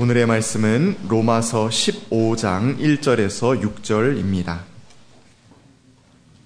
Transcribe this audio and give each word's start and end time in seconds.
오늘의 0.00 0.26
말씀은 0.26 0.96
로마서 1.08 1.70
15장 1.70 2.78
1절에서 2.78 3.60
6절입니다. 3.60 4.60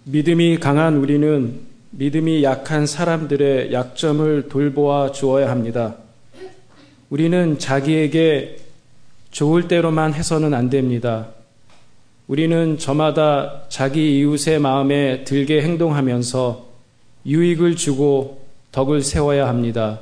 믿음이 0.05 0.59
강한 0.59 0.97
우리는 0.97 1.61
믿음이 1.91 2.45
약한 2.45 2.87
사람들의 2.87 3.75
약점을 3.75 4.49
돌보아 4.49 5.13
주어야 5.13 5.51
합니다. 5.51 5.97
우리는 7.11 7.59
자기에게 7.59 8.57
좋을 9.33 9.69
대로만 9.69 10.15
해서는 10.15 10.55
안 10.55 10.71
됩니다. 10.71 11.29
우리는 12.29 12.79
저마다 12.79 13.65
자기 13.69 14.19
이웃의 14.19 14.61
마음에 14.61 15.25
들게 15.25 15.61
행동하면서 15.61 16.69
유익을 17.27 17.77
주고 17.77 18.47
덕을 18.73 19.03
세워야 19.03 19.47
합니다. 19.47 20.01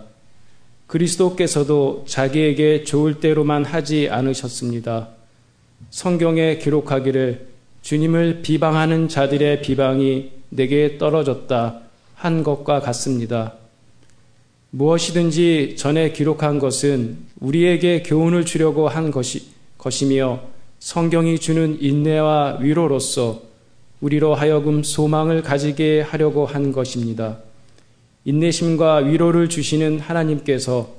그리스도께서도 0.91 2.05
자기에게 2.09 2.83
좋을 2.83 3.21
대로만 3.21 3.65
하지 3.65 4.09
않으셨습니다. 4.11 5.09
성경에 5.91 6.59
기록하기를 6.59 7.47
주님을 7.83 8.43
비방하는 8.43 9.09
자들의 9.09 9.63
비방이 9.63 10.33
내게 10.49 10.99
떨어졌다 10.99 11.81
한 12.17 12.43
것과 12.43 12.81
같습니다. 12.81 13.55
무엇이든지 14.71 15.77
전에 15.79 16.13
기록한 16.13 16.59
것은 16.59 17.19
우리에게 17.41 18.03
교훈을 18.03 18.45
주려고 18.45 18.89
한 18.89 19.13
것이, 19.13 19.47
것이며 19.79 20.41
성경이 20.81 21.39
주는 21.39 21.79
인내와 21.81 22.59
위로로서 22.61 23.43
우리로 24.01 24.35
하여금 24.35 24.83
소망을 24.83 25.43
가지게 25.43 26.01
하려고 26.01 26.47
한 26.47 26.73
것입니다. 26.73 27.39
인내심과 28.25 28.97
위로를 28.97 29.49
주시는 29.49 30.01
하나님께서 30.01 30.95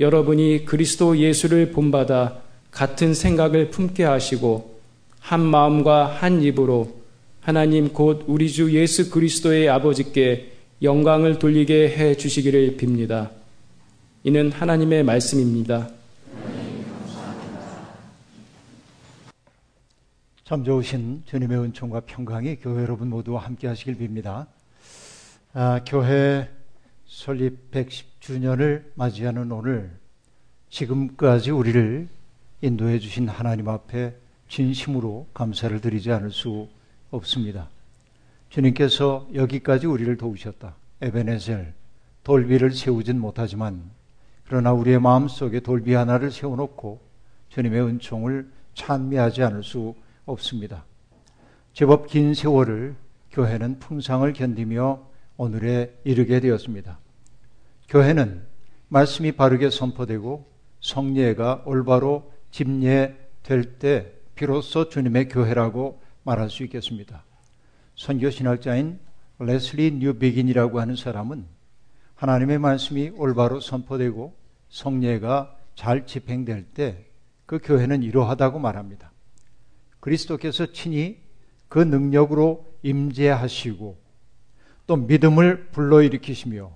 여러분이 0.00 0.64
그리스도 0.64 1.18
예수를 1.18 1.72
본받아 1.72 2.40
같은 2.70 3.14
생각을 3.14 3.70
품게 3.70 4.04
하시고 4.04 4.78
한 5.20 5.40
마음과 5.40 6.06
한 6.06 6.42
입으로 6.42 6.98
하나님 7.40 7.92
곧 7.92 8.24
우리 8.26 8.50
주 8.50 8.72
예수 8.74 9.10
그리스도의 9.10 9.68
아버지께 9.68 10.52
영광을 10.82 11.38
돌리게 11.38 11.96
해 11.96 12.16
주시기를 12.16 12.76
빕니다. 12.76 13.30
이는 14.22 14.52
하나님의 14.52 15.02
말씀입니다. 15.02 15.90
참 20.44 20.64
좋으신 20.64 21.22
주님의 21.26 21.58
은총과 21.58 22.00
평강이 22.00 22.56
교회 22.56 22.82
여러분 22.82 23.10
모두와 23.10 23.44
함께 23.44 23.66
하시길 23.66 23.98
빕니다. 23.98 24.46
아, 25.60 25.80
교회 25.84 26.48
설립 27.04 27.72
110주년을 27.72 28.92
맞이하는 28.94 29.50
오늘 29.50 29.90
지금까지 30.68 31.50
우리를 31.50 32.08
인도해 32.60 33.00
주신 33.00 33.28
하나님 33.28 33.68
앞에 33.68 34.14
진심으로 34.46 35.26
감사를 35.34 35.80
드리지 35.80 36.12
않을 36.12 36.30
수 36.30 36.68
없습니다. 37.10 37.68
주님께서 38.50 39.26
여기까지 39.34 39.88
우리를 39.88 40.16
도우셨다. 40.16 40.76
에베네셀 41.00 41.74
돌비를 42.22 42.70
세우진 42.70 43.18
못하지만 43.18 43.82
그러나 44.46 44.72
우리의 44.72 45.00
마음속에 45.00 45.58
돌비 45.58 45.92
하나를 45.92 46.30
세워놓고 46.30 47.00
주님의 47.48 47.82
은총을 47.82 48.48
찬미하지 48.74 49.42
않을 49.42 49.64
수 49.64 49.96
없습니다. 50.24 50.84
제법 51.72 52.06
긴 52.06 52.32
세월을 52.32 52.94
교회는 53.32 53.80
풍상을 53.80 54.32
견디며 54.32 55.08
오늘에 55.38 55.98
이르게 56.04 56.40
되었습니다. 56.40 56.98
교회는 57.88 58.44
말씀이 58.88 59.32
바르게 59.32 59.70
선포되고 59.70 60.46
성례가 60.80 61.62
올바로 61.64 62.30
집례될 62.50 63.78
때 63.78 64.12
비로소 64.34 64.90
주님의 64.90 65.30
교회라고 65.30 66.02
말할 66.24 66.50
수 66.50 66.62
있겠습니다. 66.64 67.24
선교 67.96 68.28
신학자인 68.28 69.00
레슬리 69.38 69.92
뉴비긴이라고 69.92 70.78
하는 70.78 70.94
사람은 70.94 71.46
하나님의 72.16 72.58
말씀이 72.58 73.12
올바로 73.16 73.60
선포되고 73.60 74.36
성례가 74.68 75.56
잘 75.74 76.04
집행될 76.04 76.64
때 76.74 77.08
그 77.48 77.58
교회는 77.62 78.02
이러하다고 78.02 78.58
말합니다. 78.58 79.10
그리스도께서 80.00 80.70
친히 80.70 81.16
그 81.68 81.78
능력으로 81.78 82.66
임재하시고 82.82 83.96
또 84.88 84.96
믿음을 84.96 85.68
불러일으키시며 85.68 86.72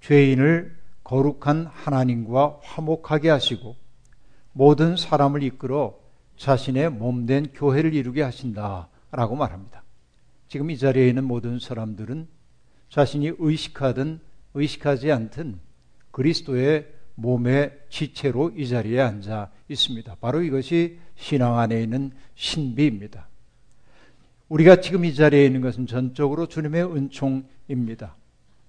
죄인을 0.00 0.76
거룩한 1.04 1.66
하나님과 1.66 2.58
화목하게 2.60 3.30
하시고 3.30 3.76
모든 4.52 4.96
사람을 4.96 5.44
이끌어 5.44 5.96
자신의 6.36 6.90
몸된 6.90 7.52
교회를 7.54 7.94
이루게 7.94 8.22
하신다라고 8.22 9.36
말합니다. 9.36 9.84
지금 10.48 10.72
이 10.72 10.76
자리에 10.76 11.08
있는 11.08 11.24
모든 11.24 11.60
사람들은 11.60 12.26
자신이 12.88 13.32
의식하든 13.38 14.20
의식하지 14.54 15.12
않든 15.12 15.60
그리스도의 16.10 16.88
몸의 17.14 17.78
지체로 17.90 18.50
이 18.56 18.66
자리에 18.66 19.00
앉아 19.00 19.52
있습니다. 19.68 20.16
바로 20.20 20.42
이것이 20.42 20.98
신앙 21.14 21.60
안에 21.60 21.80
있는 21.80 22.10
신비입니다. 22.34 23.29
우리가 24.50 24.80
지금 24.80 25.04
이 25.04 25.14
자리에 25.14 25.46
있는 25.46 25.60
것은 25.60 25.86
전적으로 25.86 26.46
주님의 26.46 26.82
은총입니다. 26.84 28.16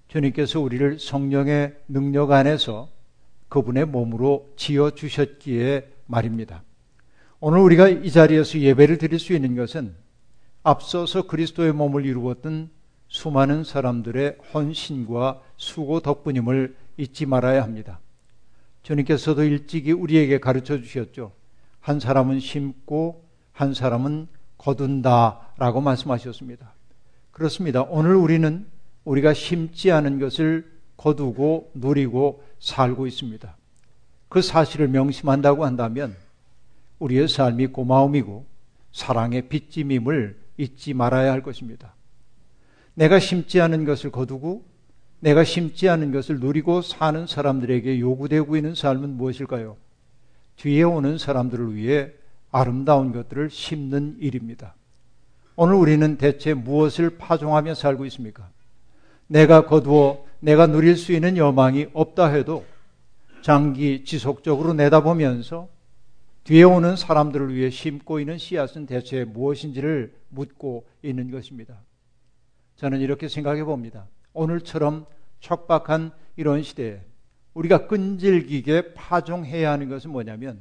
주님께서 0.06 0.60
우리를 0.60 1.00
성령의 1.00 1.74
능력 1.88 2.30
안에서 2.30 2.88
그분의 3.48 3.86
몸으로 3.86 4.52
지어 4.54 4.90
주셨기에 4.90 5.88
말입니다. 6.06 6.62
오늘 7.40 7.58
우리가 7.58 7.88
이 7.88 8.10
자리에서 8.12 8.60
예배를 8.60 8.98
드릴 8.98 9.18
수 9.18 9.32
있는 9.32 9.56
것은 9.56 9.96
앞서서 10.62 11.26
그리스도의 11.26 11.72
몸을 11.72 12.06
이루었던 12.06 12.70
수많은 13.08 13.64
사람들의 13.64 14.38
헌신과 14.54 15.42
수고 15.56 15.98
덕분임을 15.98 16.76
잊지 16.96 17.26
말아야 17.26 17.60
합니다. 17.64 17.98
주님께서도 18.84 19.42
일찍이 19.42 19.90
우리에게 19.90 20.38
가르쳐 20.38 20.78
주셨죠. 20.78 21.32
한 21.80 21.98
사람은 21.98 22.38
심고 22.38 23.24
한 23.50 23.74
사람은 23.74 24.28
거둔다라고 24.62 25.80
말씀하셨습니다. 25.80 26.72
그렇습니다. 27.32 27.82
오늘 27.82 28.14
우리는 28.14 28.66
우리가 29.04 29.34
심지 29.34 29.90
않은 29.90 30.20
것을 30.20 30.70
거두고 30.96 31.72
누리고 31.74 32.44
살고 32.60 33.06
있습니다. 33.06 33.56
그 34.28 34.40
사실을 34.40 34.88
명심한다고 34.88 35.64
한다면 35.64 36.16
우리의 37.00 37.28
삶이 37.28 37.68
고마움이고 37.68 38.46
사랑의 38.92 39.48
빚짐임을 39.48 40.38
잊지 40.58 40.94
말아야 40.94 41.32
할 41.32 41.42
것입니다. 41.42 41.94
내가 42.94 43.18
심지 43.18 43.60
않은 43.60 43.84
것을 43.84 44.12
거두고 44.12 44.64
내가 45.20 45.44
심지 45.44 45.88
않은 45.88 46.12
것을 46.12 46.38
누리고 46.40 46.82
사는 46.82 47.26
사람들에게 47.26 47.98
요구되고 47.98 48.56
있는 48.56 48.74
삶은 48.74 49.16
무엇일까요? 49.16 49.76
뒤에 50.56 50.82
오는 50.82 51.18
사람들을 51.18 51.74
위해 51.74 52.12
아름다운 52.52 53.12
것들을 53.12 53.50
심는 53.50 54.18
일입니다. 54.20 54.74
오늘 55.56 55.74
우리는 55.74 56.16
대체 56.18 56.54
무엇을 56.54 57.18
파종하며 57.18 57.74
살고 57.74 58.06
있습니까? 58.06 58.48
내가 59.26 59.66
거두어 59.66 60.24
내가 60.40 60.66
누릴 60.66 60.96
수 60.96 61.12
있는 61.12 61.36
여망이 61.36 61.88
없다 61.94 62.28
해도 62.28 62.64
장기 63.40 64.04
지속적으로 64.04 64.74
내다보면서 64.74 65.68
뒤에 66.44 66.64
오는 66.64 66.96
사람들을 66.96 67.54
위해 67.54 67.70
심고 67.70 68.20
있는 68.20 68.38
씨앗은 68.38 68.86
대체 68.86 69.24
무엇인지를 69.24 70.12
묻고 70.28 70.86
있는 71.02 71.30
것입니다. 71.30 71.80
저는 72.76 73.00
이렇게 73.00 73.28
생각해 73.28 73.64
봅니다. 73.64 74.06
오늘처럼 74.32 75.06
척박한 75.40 76.12
이런 76.36 76.62
시대에 76.62 77.00
우리가 77.54 77.86
끈질기게 77.86 78.94
파종해야 78.94 79.70
하는 79.70 79.88
것은 79.88 80.10
뭐냐면 80.10 80.60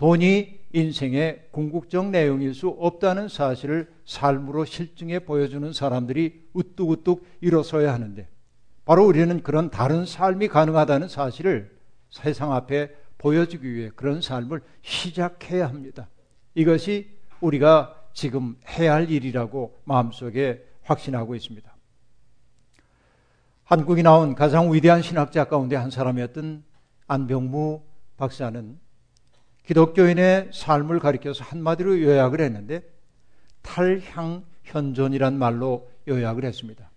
돈이 0.00 0.58
인생의 0.72 1.48
궁극적 1.50 2.08
내용일 2.08 2.54
수 2.54 2.68
없다는 2.68 3.28
사실을 3.28 3.92
삶으로 4.06 4.64
실증해 4.64 5.26
보여주는 5.26 5.70
사람들이 5.74 6.48
우뚝우뚝 6.54 7.26
일어서야 7.42 7.92
하는데 7.92 8.26
바로 8.86 9.04
우리는 9.04 9.42
그런 9.42 9.68
다른 9.68 10.06
삶이 10.06 10.48
가능하다는 10.48 11.08
사실을 11.08 11.78
세상 12.08 12.54
앞에 12.54 12.96
보여주기 13.18 13.74
위해 13.74 13.90
그런 13.94 14.22
삶을 14.22 14.62
시작해야 14.80 15.68
합니다. 15.68 16.08
이것이 16.54 17.10
우리가 17.42 17.94
지금 18.14 18.56
해야 18.70 18.94
할 18.94 19.10
일이라고 19.10 19.82
마음속에 19.84 20.64
확신하고 20.80 21.34
있습니다. 21.34 21.76
한국이 23.64 24.02
나온 24.02 24.34
가장 24.34 24.72
위대한 24.72 25.02
신학자 25.02 25.44
가운데 25.44 25.76
한 25.76 25.90
사람이었던 25.90 26.64
안병무 27.06 27.82
박사는 28.16 28.89
기독교인의 29.70 30.50
삶을 30.52 30.98
가리켜서 30.98 31.44
한마디로 31.44 32.00
요약을 32.02 32.40
했는데 32.40 32.82
탈향 33.62 34.44
현존이란 34.64 35.38
말로 35.38 35.88
요약을 36.08 36.44
했습니다. 36.44 36.90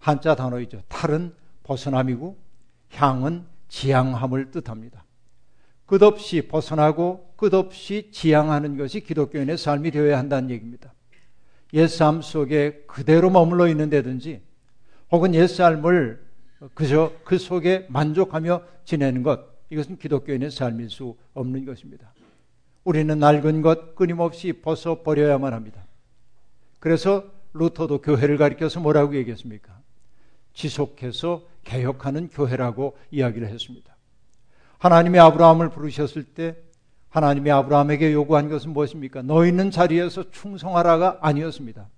한자 0.00 0.34
단어이죠. 0.34 0.82
탈은 0.88 1.32
벗어남이고 1.62 2.36
향은 2.90 3.44
지향함을 3.68 4.50
뜻합니다. 4.50 5.04
끝없이 5.86 6.48
벗어나고 6.48 7.34
끝없이 7.36 8.10
지향하는 8.10 8.76
것이 8.76 8.98
기독교인의 8.98 9.56
삶이 9.56 9.92
되어야 9.92 10.18
한다는 10.18 10.50
얘기입니다. 10.50 10.92
옛삶 11.72 12.20
속에 12.20 12.82
그대로 12.88 13.30
머물러 13.30 13.68
있는데든지 13.68 14.42
혹은 15.12 15.36
옛삶을 15.36 16.20
그저 16.74 17.12
그 17.22 17.38
속에 17.38 17.86
만족하며 17.90 18.62
지내는 18.84 19.22
것 19.22 19.51
이것은 19.72 19.96
기독교인의 19.96 20.50
삶일 20.50 20.90
수 20.90 21.16
없는 21.32 21.64
것입니다. 21.64 22.12
우리는 22.84 23.18
낡은 23.18 23.62
것 23.62 23.94
끊임없이 23.94 24.52
벗어 24.52 25.02
버려야만 25.02 25.54
합니다. 25.54 25.82
그래서 26.78 27.24
루터도 27.54 28.02
교회를 28.02 28.36
가리켜서 28.36 28.80
뭐라고 28.80 29.16
얘기했습니까? 29.16 29.80
지속해서 30.52 31.46
개혁하는 31.64 32.28
교회라고 32.28 32.98
이야기를 33.10 33.48
했습니다. 33.48 33.96
하나님이 34.76 35.18
아브라함을 35.20 35.70
부르셨을 35.70 36.24
때 36.24 36.56
하나님이 37.08 37.50
아브라함에게 37.50 38.12
요구한 38.12 38.50
것은 38.50 38.72
무엇입니까? 38.72 39.22
너 39.22 39.46
있는 39.46 39.70
자리에서 39.70 40.30
충성하라가 40.30 41.18
아니었습니다. 41.22 41.88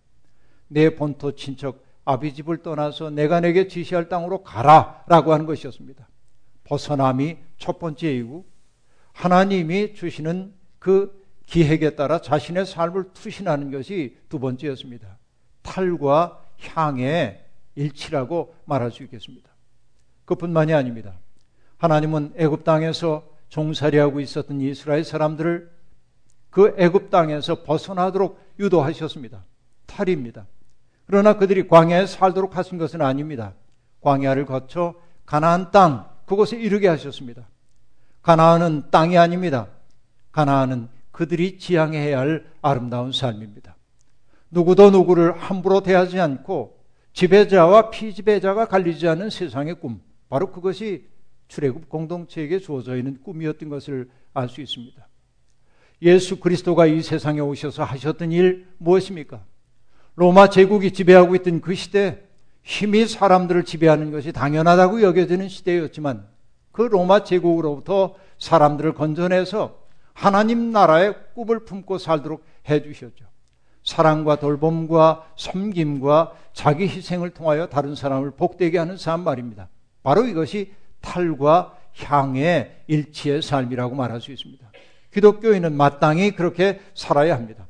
내 0.68 0.94
본토 0.94 1.34
친척 1.34 1.82
아비집을 2.04 2.58
떠나서 2.58 3.10
내가 3.10 3.40
내게 3.40 3.66
지시할 3.66 4.08
땅으로 4.08 4.44
가라라고 4.44 5.32
하는 5.32 5.46
것이었습니다. 5.46 6.06
벗어남이 6.64 7.36
첫 7.58 7.78
번째이고 7.78 8.44
하나님이 9.12 9.94
주시는 9.94 10.52
그 10.78 11.24
기획에 11.46 11.94
따라 11.94 12.20
자신의 12.20 12.66
삶을 12.66 13.12
투신하는 13.12 13.70
것이 13.70 14.16
두 14.28 14.38
번째였습니다. 14.38 15.18
탈과 15.62 16.42
향의 16.60 17.44
일치라고 17.74 18.54
말할 18.64 18.90
수 18.90 19.02
있겠습니다. 19.02 19.50
그뿐만이 20.24 20.72
아닙니다. 20.72 21.14
하나님은 21.78 22.34
애굽 22.36 22.64
땅에서 22.64 23.28
종살이하고 23.48 24.20
있었던 24.20 24.60
이스라엘 24.60 25.04
사람들을 25.04 25.70
그 26.50 26.74
애굽 26.78 27.10
땅에서 27.10 27.62
벗어나도록 27.62 28.40
유도하셨습니다. 28.58 29.44
탈입니다. 29.86 30.46
그러나 31.06 31.36
그들이 31.36 31.68
광야에 31.68 32.06
살도록 32.06 32.56
하신 32.56 32.78
것은 32.78 33.02
아닙니다. 33.02 33.54
광야를 34.00 34.46
거쳐 34.46 34.94
가나안 35.26 35.70
땅 35.70 36.08
그곳에 36.26 36.56
이르게 36.56 36.88
하셨습니다. 36.88 37.48
가나안은 38.22 38.90
땅이 38.90 39.18
아닙니다. 39.18 39.68
가나안은 40.32 40.88
그들이 41.10 41.58
지향해야 41.58 42.18
할 42.18 42.46
아름다운 42.62 43.12
삶입니다. 43.12 43.76
누구도 44.50 44.90
누구를 44.90 45.32
함부로 45.32 45.82
대하지 45.82 46.20
않고 46.20 46.78
지배자와 47.12 47.90
피지배자가 47.90 48.66
갈리지 48.66 49.06
않는 49.08 49.30
세상의 49.30 49.80
꿈. 49.80 50.00
바로 50.28 50.50
그것이 50.50 51.06
출애굽 51.48 51.88
공동체에게 51.88 52.58
주어져 52.58 52.96
있는 52.96 53.22
꿈이었던 53.22 53.68
것을 53.68 54.10
알 54.32 54.48
수 54.48 54.60
있습니다. 54.60 55.06
예수 56.02 56.40
그리스도가 56.40 56.86
이 56.86 57.02
세상에 57.02 57.40
오셔서 57.40 57.84
하셨던 57.84 58.32
일 58.32 58.66
무엇입니까? 58.78 59.44
로마 60.16 60.50
제국이 60.50 60.92
지배하고 60.92 61.34
있던 61.36 61.60
그 61.60 61.74
시대 61.74 62.22
힘이 62.64 63.06
사람들을 63.06 63.64
지배하는 63.64 64.10
것이 64.10 64.32
당연하다고 64.32 65.02
여겨지는 65.02 65.48
시대였지만 65.48 66.26
그 66.72 66.82
로마 66.82 67.22
제국으로부터 67.22 68.16
사람들을 68.38 68.94
건져내서 68.94 69.78
하나님 70.14 70.72
나라의 70.72 71.14
꿈을 71.34 71.64
품고 71.64 71.98
살도록 71.98 72.44
해 72.68 72.82
주셨죠. 72.82 73.26
사랑과 73.84 74.36
돌봄과 74.36 75.26
섬김과 75.36 76.32
자기 76.54 76.88
희생을 76.88 77.30
통하여 77.30 77.68
다른 77.68 77.94
사람을 77.94 78.32
복되게 78.32 78.78
하는 78.78 78.96
삶 78.96 79.22
말입니다. 79.22 79.68
바로 80.02 80.24
이것이 80.24 80.72
탈과 81.02 81.76
향의 81.96 82.84
일치의 82.86 83.42
삶이라고 83.42 83.94
말할 83.94 84.20
수 84.22 84.32
있습니다. 84.32 84.66
기독교인은 85.12 85.76
마땅히 85.76 86.30
그렇게 86.32 86.80
살아야 86.94 87.36
합니다. 87.36 87.68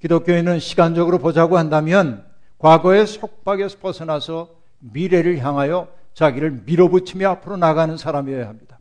기독교인은 0.00 0.60
시간적으로 0.60 1.18
보자고 1.18 1.58
한다면 1.58 2.24
과거의 2.64 3.06
속박에서 3.06 3.76
벗어나서 3.78 4.48
미래를 4.78 5.36
향하여 5.36 5.86
자기를 6.14 6.62
밀어붙이며 6.64 7.28
앞으로 7.28 7.58
나가는 7.58 7.94
사람이어야 7.94 8.48
합니다. 8.48 8.78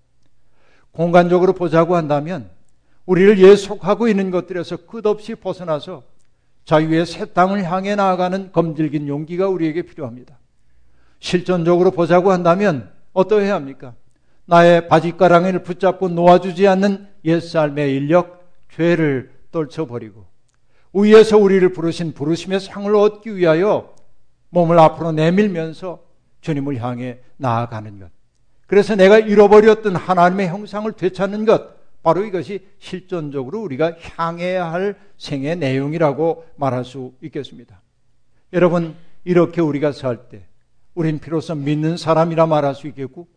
공간적으로 0.94 1.52
보자고 1.52 1.98
한다면 1.98 2.50
우리를 3.06 3.40
예속하고 3.40 4.08
있는 4.08 4.32
것들에서 4.32 4.86
끝없이 4.86 5.36
벗어나서 5.36 6.04
자유의 6.64 7.06
새 7.06 7.26
땅을 7.26 7.66
향해 7.70 7.96
나아가는 7.96 8.54
검질긴 8.54 9.10
용기가 9.10 9.50
우리에게 9.50 9.82
필요합니다. 9.82 10.40
실전적으로 11.20 11.92
보자고 11.92 12.32
한다면 12.32 12.90
어떠해야 13.12 13.54
합니까? 13.54 13.96
나의 14.46 14.88
바짓가랑이를 14.88 15.64
붙잡고 15.64 16.08
놓아주지 16.08 16.70
않는 16.70 17.10
옛삶의 17.26 17.94
인력, 17.98 18.50
죄를 18.72 19.34
떨쳐버리고 19.52 20.33
위에서 20.94 21.38
우리를 21.38 21.74
부르신 21.74 22.14
부르심의 22.14 22.60
상을 22.60 22.96
얻기 22.96 23.36
위하여 23.36 23.94
몸을 24.50 24.78
앞으로 24.80 25.12
내밀면서 25.12 26.04
주님을 26.42 26.82
향해 26.84 27.20
나아가는 27.38 28.00
것. 28.00 28.10
그래서 28.68 28.96
내가 28.96 29.18
잃어버렸던 29.20 29.96
하나님의 29.96 30.48
형상을 30.48 30.92
되찾는 30.94 31.46
것. 31.46 31.74
바로 32.04 32.26
이것이 32.26 32.68
실존적으로 32.80 33.62
우리가 33.62 33.96
향해야 34.18 34.72
할 34.72 35.00
생의 35.18 35.56
내용이라고 35.56 36.46
말할 36.58 36.84
수 36.84 37.14
있겠습니다. 37.22 37.82
여러분, 38.52 38.96
이렇게 39.24 39.62
우리가 39.62 39.94
살 39.94 40.28
때, 40.28 40.46
우린 40.96 41.20
비로소 41.20 41.56
믿는 41.56 41.96
사람이라 41.96 42.46
말할 42.46 42.76
수 42.76 42.88
있겠고, 42.88 43.28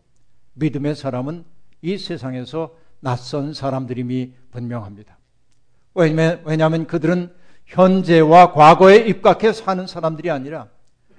믿음의 0.53 0.95
사람은 0.95 1.45
이 1.81 1.97
세상에서 1.97 2.75
낯선 2.99 3.53
사람들임이 3.53 4.33
분명합니다. 4.51 5.17
왜냐하면, 5.95 6.87
그들은 6.87 7.31
현재와 7.67 8.53
과거에 8.53 8.97
입각해 8.97 9.53
사는 9.53 9.85
사람들이 9.85 10.31
아니라 10.31 10.67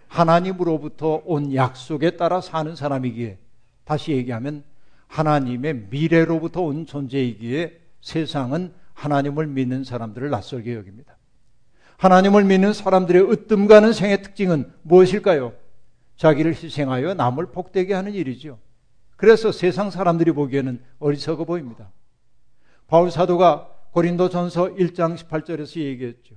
하나님으로부터 0.08 1.22
온 1.24 1.54
약속에 1.54 2.12
따라 2.12 2.40
사는 2.40 2.74
사람이기에 2.74 3.38
다시 3.84 4.12
얘기하면 4.12 4.64
하나님의 5.06 5.86
미래로부터 5.90 6.62
온 6.62 6.86
존재이기에 6.86 7.78
세상은 8.00 8.72
하나님을 8.94 9.46
믿는 9.46 9.84
사람들을 9.84 10.30
낯설게 10.30 10.74
여깁니다. 10.74 11.16
하나님을 11.98 12.44
믿는 12.44 12.72
사람들의 12.72 13.30
으뜸 13.30 13.66
가는 13.66 13.92
생의 13.92 14.22
특징은 14.22 14.72
무엇일까요? 14.82 15.52
자기를 16.16 16.54
희생하여 16.54 17.14
남을 17.14 17.46
복되게 17.46 17.94
하는 17.94 18.12
일이죠. 18.12 18.58
그래서 19.16 19.52
세상 19.52 19.90
사람들이 19.90 20.32
보기에는 20.32 20.80
어리석어 21.00 21.44
보입니다. 21.44 21.90
바울 22.86 23.10
사도가 23.10 23.68
고린도 23.92 24.28
전서 24.28 24.74
1장 24.74 25.16
18절에서 25.16 25.80
얘기했죠. 25.80 26.34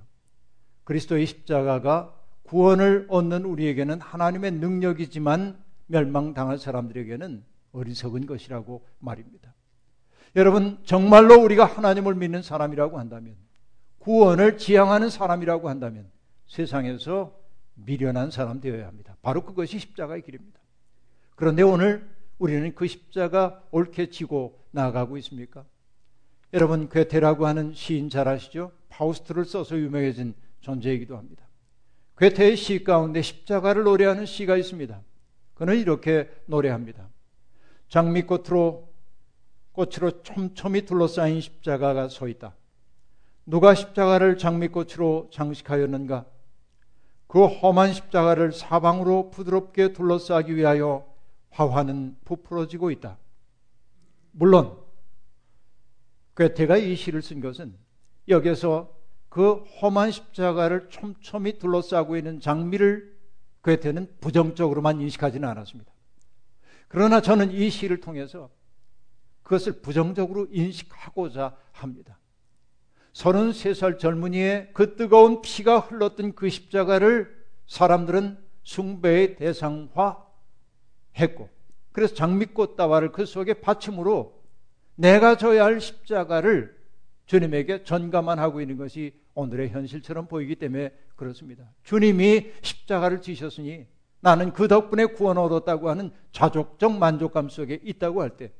그리스도의 0.91 1.25
십자가가 1.25 2.13
구원을 2.43 3.05
얻는 3.07 3.45
우리에게는 3.45 4.01
하나님의 4.01 4.51
능력이지만 4.51 5.57
멸망당할 5.87 6.57
사람들에게는 6.57 7.45
어리석은 7.71 8.25
것이라고 8.25 8.85
말입니다. 8.99 9.53
여러분, 10.35 10.79
정말로 10.83 11.35
우리가 11.41 11.63
하나님을 11.63 12.15
믿는 12.15 12.41
사람이라고 12.41 12.99
한다면, 12.99 13.37
구원을 13.99 14.57
지향하는 14.57 15.09
사람이라고 15.09 15.69
한다면, 15.69 16.11
세상에서 16.47 17.39
미련한 17.75 18.29
사람 18.29 18.59
되어야 18.59 18.85
합니다. 18.85 19.15
바로 19.21 19.45
그것이 19.45 19.79
십자가의 19.79 20.23
길입니다. 20.23 20.59
그런데 21.35 21.63
오늘 21.63 22.05
우리는 22.37 22.75
그 22.75 22.87
십자가 22.87 23.63
옳게 23.71 24.09
지고 24.09 24.59
나아가고 24.71 25.15
있습니까? 25.19 25.63
여러분, 26.53 26.89
괴테라고 26.89 27.47
하는 27.47 27.73
시인 27.73 28.09
잘 28.09 28.27
아시죠? 28.27 28.73
파우스트를 28.89 29.45
써서 29.45 29.77
유명해진 29.77 30.33
존재이기도 30.61 31.17
합니다. 31.17 31.45
괴테의 32.17 32.55
시 32.55 32.83
가운데 32.83 33.21
십자가를 33.21 33.83
노래하는 33.83 34.25
시가 34.25 34.57
있습니다. 34.57 35.01
그는 35.55 35.77
이렇게 35.77 36.29
노래합니다. 36.45 37.09
장미꽃으로 37.89 38.89
꽃으로 39.73 40.23
촘촘히 40.23 40.85
둘러싸인 40.85 41.41
십자가가 41.41 42.09
서 42.09 42.27
있다. 42.27 42.55
누가 43.45 43.73
십자가를 43.73 44.37
장미꽃으로 44.37 45.29
장식하였는가? 45.31 46.25
그 47.27 47.45
험한 47.45 47.93
십자가를 47.93 48.51
사방으로 48.51 49.31
부드럽게 49.31 49.93
둘러싸기 49.93 50.55
위하여 50.55 51.07
화환은 51.49 52.17
부풀어지고 52.25 52.91
있다. 52.91 53.17
물론 54.31 54.77
괴테가 56.35 56.77
이 56.77 56.95
시를 56.95 57.21
쓴 57.21 57.41
것은 57.41 57.75
여기서 58.27 59.00
그 59.31 59.63
험한 59.81 60.11
십자가를 60.11 60.89
촘촘히 60.89 61.57
둘러싸고 61.57 62.17
있는 62.17 62.41
장미를 62.41 63.17
괴테는 63.63 64.17
부정적으로만 64.19 64.99
인식하지는 64.99 65.47
않았습니다. 65.47 65.89
그러나 66.89 67.21
저는 67.21 67.53
이 67.53 67.69
시를 67.69 68.01
통해서 68.01 68.49
그것을 69.43 69.81
부정적으로 69.81 70.47
인식하고자 70.51 71.55
합니다. 71.71 72.19
33살 73.13 73.99
젊은이의 73.99 74.71
그 74.73 74.97
뜨거운 74.97 75.41
피가 75.41 75.79
흘렀던 75.79 76.35
그 76.35 76.49
십자가를 76.49 77.33
사람들은 77.67 78.37
숭배의 78.63 79.37
대상화 79.37 80.25
했고, 81.17 81.49
그래서 81.93 82.13
장미꽃 82.15 82.75
다발을 82.75 83.13
그 83.13 83.25
속에 83.25 83.53
받침으로 83.53 84.43
내가 84.95 85.37
져야 85.37 85.63
할 85.63 85.79
십자가를 85.79 86.77
주님에게 87.27 87.85
전가만 87.85 88.37
하고 88.37 88.59
있는 88.59 88.75
것이 88.75 89.20
오늘의 89.33 89.69
현실처럼 89.69 90.27
보이기 90.27 90.55
때문에 90.55 90.91
그렇습니다. 91.15 91.69
주님이 91.83 92.51
십자가를 92.61 93.21
지셨으니 93.21 93.85
나는 94.19 94.53
그 94.53 94.67
덕분에 94.67 95.05
구원 95.05 95.37
얻었다고 95.37 95.89
하는 95.89 96.11
자족적 96.31 96.97
만족감 96.97 97.49
속에 97.49 97.79
있다고 97.83 98.21
할 98.21 98.37
때 98.37 98.51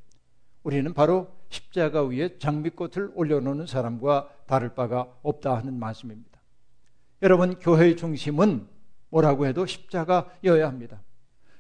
우리는 0.64 0.94
바로 0.94 1.32
십자가 1.50 2.04
위에 2.04 2.38
장미꽃을 2.38 3.12
올려놓는 3.16 3.66
사람과 3.66 4.30
다를 4.46 4.76
바가 4.76 5.08
없다 5.24 5.58
하는 5.58 5.78
말씀입니다. 5.80 6.40
여러분, 7.24 7.58
교회의 7.60 7.98
중심은 7.98 8.68
뭐라고 9.10 9.46
해도 9.46 9.66
십자가여야 9.66 10.68
합니다. 10.68 11.02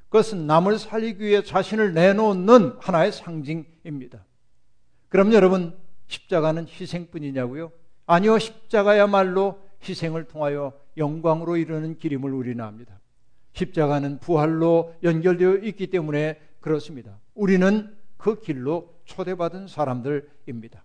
그것은 0.10 0.46
남을 0.46 0.77
살리기 0.77 1.24
위해 1.24 1.44
자신을 1.44 1.94
내놓는 1.94 2.77
하나의 2.80 3.12
상징입니다. 3.12 4.25
그럼 5.10 5.34
여러분, 5.34 5.77
십자가는 6.08 6.68
희생뿐이냐고요? 6.68 7.72
아니요, 8.12 8.39
십자가야말로 8.39 9.58
희생을 9.88 10.25
통하여 10.25 10.74
영광으로 10.98 11.56
이르는 11.56 11.98
길임을 11.98 12.34
우리는 12.34 12.62
압니다. 12.62 13.00
십자가는 13.53 14.20
부활로 14.20 14.94
연결되어 15.01 15.60
있기 15.60 15.88
때문에 15.88 16.38
그렇습니다. 16.60 17.22
우리는 17.36 17.96
그 18.18 18.41
길로 18.41 19.00
초대받은 19.06 19.70
사람들입니다. 19.70 20.84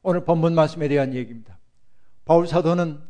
오늘 0.00 0.24
본문 0.24 0.54
말씀에 0.54 0.88
대한 0.88 1.12
얘기입니다. 1.12 1.58
바울 2.24 2.46
사도는 2.46 3.00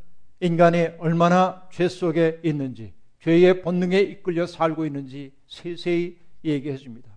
인간이 0.40 0.88
얼마나 0.98 1.68
죄 1.70 1.86
속에 1.86 2.40
있는지, 2.42 2.94
죄의 3.20 3.62
본능에 3.62 4.00
이끌려 4.00 4.44
살고 4.44 4.86
있는지 4.86 5.32
세세히 5.46 6.18
얘기해 6.44 6.76
줍니다. 6.76 7.08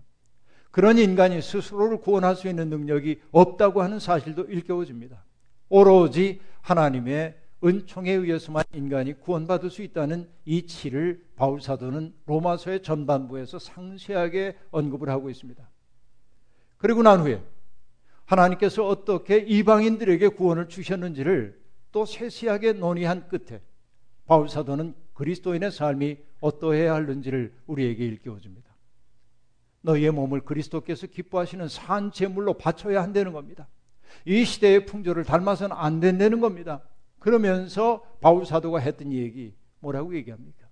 그런 0.70 0.96
인간이 0.98 1.42
스스로를 1.42 2.00
구원할 2.00 2.36
수 2.36 2.46
있는 2.46 2.70
능력이 2.70 3.20
없다고 3.32 3.82
하는 3.82 3.98
사실도 3.98 4.44
일깨워집니다. 4.44 5.24
오로지 5.72 6.38
하나님의 6.60 7.34
은총에 7.64 8.12
의해서만 8.12 8.62
인간이 8.74 9.14
구원받을 9.18 9.70
수 9.70 9.82
있다는 9.82 10.28
이치를 10.44 11.24
바울 11.34 11.62
사도는 11.62 12.12
로마서의 12.26 12.82
전반부에서 12.82 13.58
상세하게 13.58 14.58
언급을 14.70 15.08
하고 15.08 15.30
있습니다. 15.30 15.66
그리고 16.76 17.02
난 17.02 17.20
후에 17.20 17.42
하나님께서 18.26 18.86
어떻게 18.86 19.38
이방인들에게 19.38 20.28
구원을 20.28 20.68
주셨는지를 20.68 21.58
또 21.90 22.04
세세하게 22.04 22.74
논의한 22.74 23.28
끝에 23.28 23.62
바울 24.26 24.50
사도는 24.50 24.94
그리스도인의 25.14 25.72
삶이 25.72 26.18
어떠해야 26.40 26.94
하는지를 26.94 27.54
우리에게 27.66 28.04
일깨워 28.04 28.40
줍니다. 28.40 28.70
너희의 29.80 30.10
몸을 30.10 30.42
그리스도께서 30.42 31.06
기뻐하시는 31.06 31.66
산 31.68 32.12
제물로 32.12 32.58
바쳐야 32.58 33.02
한다는 33.02 33.32
겁니다. 33.32 33.68
이 34.24 34.44
시대의 34.44 34.86
풍조를 34.86 35.24
닮아서는 35.24 35.76
안 35.76 36.00
된다는 36.00 36.40
겁니다. 36.40 36.80
그러면서 37.18 38.02
바울 38.20 38.44
사도가 38.46 38.78
했던 38.80 39.12
얘기 39.12 39.54
뭐라고 39.80 40.14
얘기합니까? 40.14 40.68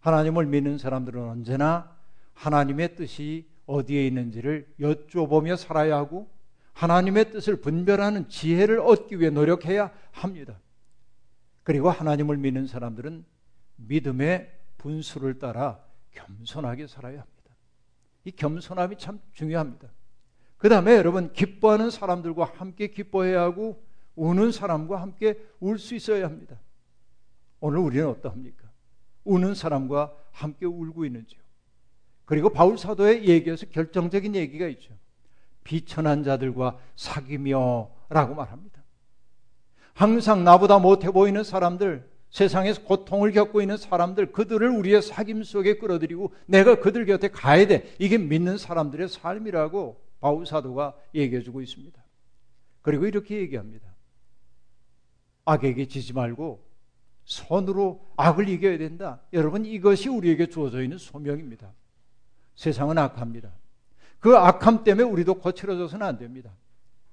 하나님을 0.00 0.46
믿는 0.46 0.78
사람들은 0.78 1.22
언제나 1.22 1.96
하나님의 2.34 2.96
뜻이 2.96 3.48
어디에 3.66 4.06
있는지를 4.06 4.74
여쭤보며 4.80 5.56
살아야 5.56 5.96
하고 5.96 6.30
하나님의 6.72 7.32
뜻을 7.32 7.56
분별하는 7.60 8.28
지혜를 8.28 8.80
얻기 8.80 9.18
위해 9.18 9.30
노력해야 9.30 9.90
합니다. 10.12 10.60
그리고 11.64 11.90
하나님을 11.90 12.36
믿는 12.36 12.66
사람들은 12.66 13.24
믿음의 13.76 14.52
분수를 14.78 15.38
따라 15.38 15.84
겸손하게 16.12 16.86
살아야 16.86 17.20
합니다. 17.20 17.56
이 18.24 18.30
겸손함이 18.30 18.96
참 18.98 19.20
중요합니다. 19.32 19.88
그 20.58 20.68
다음에 20.68 20.96
여러분, 20.96 21.32
기뻐하는 21.32 21.90
사람들과 21.90 22.52
함께 22.56 22.88
기뻐해야 22.88 23.40
하고, 23.42 23.82
우는 24.16 24.50
사람과 24.52 25.00
함께 25.00 25.38
울 25.60 25.78
수 25.78 25.94
있어야 25.94 26.26
합니다. 26.26 26.58
오늘 27.60 27.78
우리는 27.78 28.06
어떠합니까? 28.08 28.68
우는 29.24 29.54
사람과 29.54 30.12
함께 30.32 30.66
울고 30.66 31.04
있는지요. 31.04 31.40
그리고 32.24 32.50
바울 32.50 32.76
사도의 32.76 33.28
얘기에서 33.28 33.66
결정적인 33.66 34.34
얘기가 34.34 34.66
있죠. 34.68 34.92
비천한 35.64 36.24
자들과 36.24 36.78
사귀며 36.96 37.90
라고 38.08 38.34
말합니다. 38.34 38.82
항상 39.94 40.44
나보다 40.44 40.78
못해 40.78 41.10
보이는 41.10 41.42
사람들, 41.44 42.08
세상에서 42.30 42.82
고통을 42.82 43.32
겪고 43.32 43.60
있는 43.60 43.76
사람들, 43.76 44.32
그들을 44.32 44.68
우리의 44.68 45.02
사귐 45.02 45.44
속에 45.44 45.78
끌어들이고 45.78 46.32
내가 46.46 46.80
그들 46.80 47.06
곁에 47.06 47.28
가야 47.28 47.66
돼. 47.66 47.94
이게 47.98 48.18
믿는 48.18 48.58
사람들의 48.58 49.08
삶이라고 49.08 50.00
바울 50.20 50.46
사도가 50.46 50.96
얘기해 51.14 51.42
주고 51.42 51.60
있습니다. 51.60 52.02
그리고 52.82 53.06
이렇게 53.06 53.36
얘기합니다. 53.38 53.88
악에게 55.44 55.86
지지 55.86 56.12
말고 56.12 56.66
선으로 57.24 58.06
악을 58.16 58.48
이겨야 58.48 58.78
된다. 58.78 59.20
여러분 59.32 59.64
이것이 59.64 60.08
우리에게 60.08 60.46
주어져 60.46 60.82
있는 60.82 60.98
소명입니다. 60.98 61.72
세상은 62.54 62.98
악합니다. 62.98 63.52
그 64.18 64.36
악함 64.36 64.84
때문에 64.84 65.06
우리도 65.08 65.34
거칠어져서는 65.34 66.06
안 66.06 66.18
됩니다. 66.18 66.50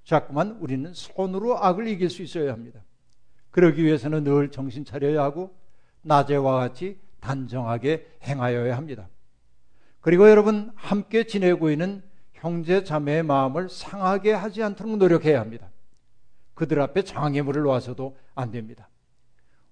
자꾸만 0.04 0.52
우리는 0.60 0.92
손으로 0.94 1.62
악을 1.62 1.86
이길 1.88 2.10
수 2.10 2.22
있어야 2.22 2.52
합니다. 2.52 2.80
그러기 3.50 3.84
위해서는 3.84 4.24
늘 4.24 4.50
정신 4.50 4.84
차려야 4.84 5.22
하고 5.22 5.56
낮에와 6.02 6.58
같이 6.58 6.98
단정하게 7.20 8.18
행하여야 8.22 8.76
합니다. 8.76 9.08
그리고 10.00 10.28
여러분 10.30 10.70
함께 10.74 11.24
지내고 11.24 11.70
있는 11.70 12.02
형제 12.36 12.84
자매의 12.84 13.22
마음을 13.22 13.68
상하게 13.68 14.32
하지 14.32 14.62
않도록 14.62 14.96
노력해야 14.96 15.40
합니다. 15.40 15.70
그들 16.54 16.80
앞에 16.80 17.02
장애물을 17.02 17.62
놓아서도 17.62 18.16
안 18.34 18.50
됩니다. 18.50 18.88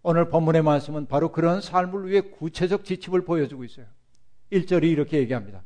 오늘 0.02 0.28
본문의 0.28 0.62
말씀은 0.62 1.06
바로 1.06 1.32
그런 1.32 1.60
삶을 1.60 2.08
위해 2.08 2.20
구체적 2.20 2.84
지침을 2.84 3.24
보여주고 3.24 3.64
있어요. 3.64 3.86
1절이 4.52 4.84
이렇게 4.84 5.18
얘기합니다. 5.18 5.62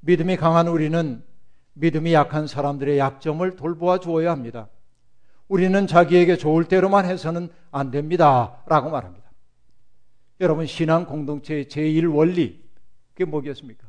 믿음이 0.00 0.36
강한 0.36 0.66
우리는 0.66 1.22
믿음이 1.74 2.12
약한 2.12 2.46
사람들의 2.46 2.98
약점을 2.98 3.56
돌보아 3.56 3.98
주어야 3.98 4.30
합니다. 4.32 4.68
우리는 5.48 5.86
자기에게 5.86 6.36
좋을 6.36 6.64
대로만 6.64 7.04
해서는 7.04 7.50
안 7.70 7.90
됩니다. 7.90 8.62
라고 8.66 8.90
말합니다. 8.90 9.30
여러분, 10.40 10.66
신앙 10.66 11.06
공동체의 11.06 11.66
제1 11.66 12.12
원리, 12.12 12.62
그게 13.12 13.24
뭐겠습니까? 13.24 13.86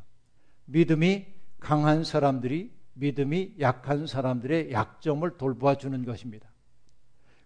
믿음이 0.65 1.32
강한 1.63 2.03
사람들이 2.03 2.71
믿음이 2.93 3.55
약한 3.59 4.05
사람들의 4.05 4.71
약점을 4.71 5.37
돌보아 5.37 5.75
주는 5.75 6.05
것입니다. 6.05 6.47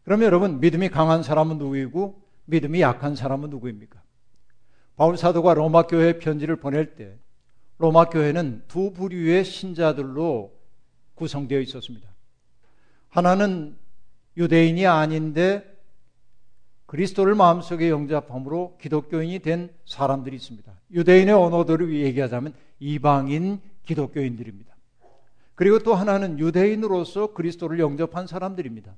그러면 0.04 0.26
여러분, 0.26 0.60
믿음이 0.60 0.90
강한 0.90 1.24
사람은 1.24 1.58
누구이고 1.58 2.22
믿음이 2.46 2.82
약한 2.82 3.16
사람은 3.16 3.50
누구입니까? 3.50 4.02
바울 4.96 5.18
사도가 5.18 5.54
로마 5.54 5.84
교회에 5.84 6.18
편지를 6.18 6.56
보낼 6.56 6.96
때 6.96 7.18
로마 7.78 8.06
교회는 8.06 8.64
두 8.68 8.92
부류의 8.92 9.46
신자들로 9.46 10.52
구성되어 11.14 11.60
있었습니다. 11.60 12.10
하나는 13.10 13.78
유대인이 14.36 14.88
아닌데 14.88 15.64
그리스도를 16.88 17.36
마음속에 17.36 17.90
영접함으로 17.90 18.78
기독교인이 18.82 19.40
된 19.40 19.70
사람들이 19.86 20.36
있습니다. 20.38 20.72
유대인의 20.92 21.36
언어들을 21.36 21.94
얘기하자면 21.94 22.54
이방인 22.80 23.62
기독교인들입니다. 23.88 24.76
그리고 25.56 25.80
또 25.80 25.96
하나는 25.96 26.38
유대인으로서 26.38 27.34
그리스도를 27.34 27.80
영접한 27.80 28.28
사람들입니다. 28.28 28.96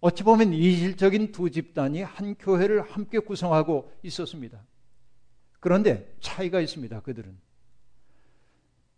어찌 0.00 0.22
보면 0.22 0.54
이질적인 0.54 1.32
두 1.32 1.50
집단이 1.50 2.02
한 2.02 2.34
교회를 2.36 2.82
함께 2.82 3.18
구성하고 3.18 3.92
있었습니다. 4.02 4.64
그런데 5.60 6.14
차이가 6.20 6.60
있습니다. 6.60 7.00
그들은 7.00 7.36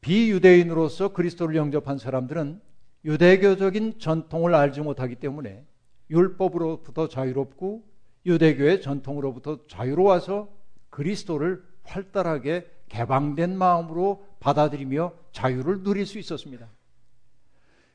비유대인으로서 0.01 1.13
그리스도를 1.13 1.57
영접한 1.57 1.99
사람들은 1.99 2.61
유대교적인 3.05 3.99
전통을 3.99 4.55
알지 4.55 4.81
못하기 4.81 5.17
때문에 5.17 5.65
율법으로부터 6.11 7.09
자유롭고 7.09 7.85
유대교의 8.25 8.83
전통으로부터 8.83 9.67
자유로워서 9.69 10.49
그리스도를 10.91 11.65
활달하게 11.85 12.69
개방된 12.89 13.57
마음으로 13.57 14.25
받아들이며 14.47 15.13
자유를 15.33 15.83
누릴 15.83 16.07
수 16.07 16.21
있었습니다. 16.21 16.69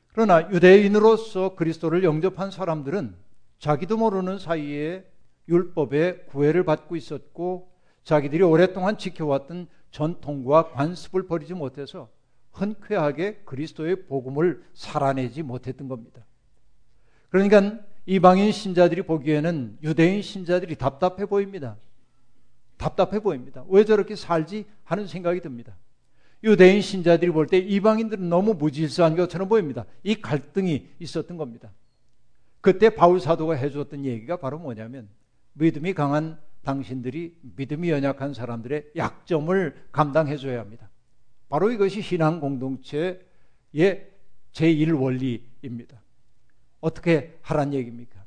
그러나 0.08 0.50
유대인으로서 0.50 1.54
그리스도를 1.54 2.04
영접한 2.04 2.50
사람들은 2.50 3.16
자기도 3.58 3.96
모르는 3.96 4.38
사이에 4.38 5.10
율법의 5.48 6.26
구애를 6.26 6.64
받고 6.64 6.96
있었고 6.96 7.72
자기들이 8.04 8.42
오랫동안 8.42 8.98
지켜왔던 8.98 9.66
전통과 9.90 10.72
관습을 10.72 11.26
버리지 11.26 11.54
못해서 11.54 12.10
흔쾌하게 12.52 13.44
그리스도의 13.46 14.04
복음을 14.04 14.62
살아내지 14.74 15.42
못했던 15.42 15.88
겁니다. 15.88 16.26
그러니까 17.30 17.78
이방인 18.04 18.52
신자들이 18.52 19.02
보기에는 19.02 19.78
유대인 19.82 20.20
신자들이 20.20 20.76
답답해 20.76 21.24
보입니다. 21.24 21.78
답답해 22.76 23.20
보입니다. 23.20 23.64
왜 23.68 23.86
저렇게 23.86 24.16
살지 24.16 24.66
하는 24.84 25.06
생각이 25.06 25.40
듭니다. 25.40 25.78
유대인 26.44 26.80
신자들이 26.80 27.30
볼 27.30 27.46
때 27.46 27.58
이방인들은 27.58 28.28
너무 28.28 28.54
무질서한 28.54 29.16
것처럼 29.16 29.48
보입니다. 29.48 29.84
이 30.02 30.20
갈등이 30.20 30.88
있었던 30.98 31.36
겁니다. 31.36 31.72
그때 32.60 32.90
바울 32.90 33.20
사도가 33.20 33.54
해주었던 33.54 34.04
얘기가 34.04 34.36
바로 34.36 34.58
뭐냐면 34.58 35.08
믿음이 35.54 35.94
강한 35.94 36.38
당신들이 36.62 37.38
믿음이 37.56 37.90
연약한 37.90 38.34
사람들의 38.34 38.92
약점을 38.96 39.88
감당해줘야 39.92 40.60
합니다. 40.60 40.88
바로 41.48 41.70
이것이 41.70 42.02
신앙 42.02 42.40
공동체의 42.40 43.20
제1 44.52 45.00
원리입니다. 45.00 46.00
어떻게 46.80 47.38
하란 47.42 47.74
얘기입니까? 47.74 48.24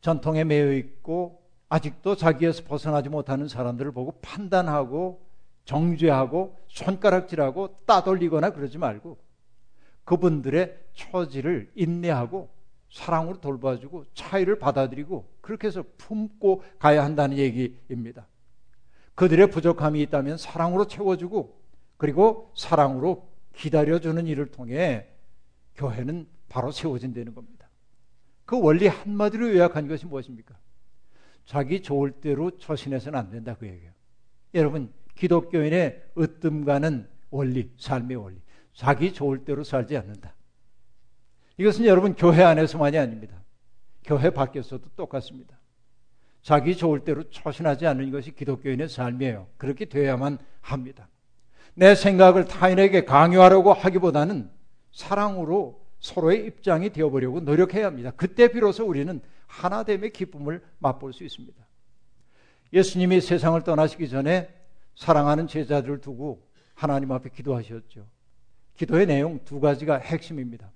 전통에 0.00 0.44
매여 0.44 0.72
있고 0.74 1.42
아직도 1.68 2.16
자기에서 2.16 2.64
벗어나지 2.64 3.08
못하는 3.08 3.46
사람들을 3.48 3.92
보고 3.92 4.12
판단하고 4.20 5.29
정죄하고 5.70 6.56
손가락질하고 6.66 7.76
따돌리거나 7.86 8.50
그러지 8.50 8.76
말고 8.78 9.18
그분들의 10.02 10.76
처지를 10.94 11.70
인내하고 11.76 12.50
사랑으로 12.90 13.40
돌봐주고 13.40 14.06
차이를 14.14 14.58
받아들이고 14.58 15.30
그렇게 15.40 15.68
해서 15.68 15.84
품고 15.96 16.64
가야 16.80 17.04
한다는 17.04 17.38
얘기입니다. 17.38 18.26
그들의 19.14 19.50
부족함이 19.50 20.02
있다면 20.02 20.38
사랑으로 20.38 20.88
채워주고 20.88 21.60
그리고 21.96 22.52
사랑으로 22.56 23.28
기다려주는 23.54 24.26
일을 24.26 24.46
통해 24.50 25.06
교회는 25.76 26.26
바로 26.48 26.72
세워진다는 26.72 27.32
겁니다. 27.32 27.68
그 28.44 28.60
원리 28.60 28.88
한마디로 28.88 29.54
요약한 29.54 29.86
것이 29.86 30.06
무엇입니까? 30.06 30.58
자기 31.44 31.80
좋을 31.80 32.10
대로 32.10 32.58
처신해서는 32.58 33.16
안 33.16 33.30
된다 33.30 33.54
그 33.56 33.68
얘기예요. 33.68 33.92
여러분 34.54 34.92
기독교인의 35.20 36.02
으뜸가는 36.18 37.06
원리, 37.30 37.70
삶의 37.76 38.16
원리. 38.16 38.40
자기 38.72 39.12
좋을 39.12 39.44
대로 39.44 39.62
살지 39.62 39.96
않는다. 39.96 40.34
이것은 41.58 41.84
여러분 41.84 42.14
교회 42.14 42.42
안에서만이 42.42 42.96
아닙니다. 42.96 43.42
교회 44.02 44.30
밖에서도 44.30 44.82
똑같습니다. 44.96 45.58
자기 46.40 46.74
좋을 46.74 47.04
대로 47.04 47.28
처신하지 47.28 47.86
않는 47.86 48.10
것이 48.10 48.34
기독교인의 48.34 48.88
삶이에요. 48.88 49.46
그렇게 49.58 49.84
되어야만 49.84 50.38
합니다. 50.62 51.08
내 51.74 51.94
생각을 51.94 52.46
타인에게 52.46 53.04
강요하려고 53.04 53.74
하기보다는 53.74 54.50
사랑으로 54.90 55.84
서로의 55.98 56.46
입장이 56.46 56.90
되어보려고 56.90 57.40
노력해야 57.40 57.86
합니다. 57.86 58.10
그때 58.16 58.48
비로소 58.48 58.86
우리는 58.86 59.20
하나됨의 59.48 60.12
기쁨을 60.14 60.62
맛볼 60.78 61.12
수 61.12 61.24
있습니다. 61.24 61.62
예수님이 62.72 63.20
세상을 63.20 63.62
떠나시기 63.62 64.08
전에 64.08 64.59
사랑하는 65.00 65.46
제자들을 65.46 66.02
두고 66.02 66.46
하나님 66.74 67.10
앞에 67.10 67.30
기도하셨죠. 67.30 68.06
기도의 68.74 69.06
내용 69.06 69.42
두 69.46 69.58
가지가 69.58 69.96
핵심입니다. 69.96 70.70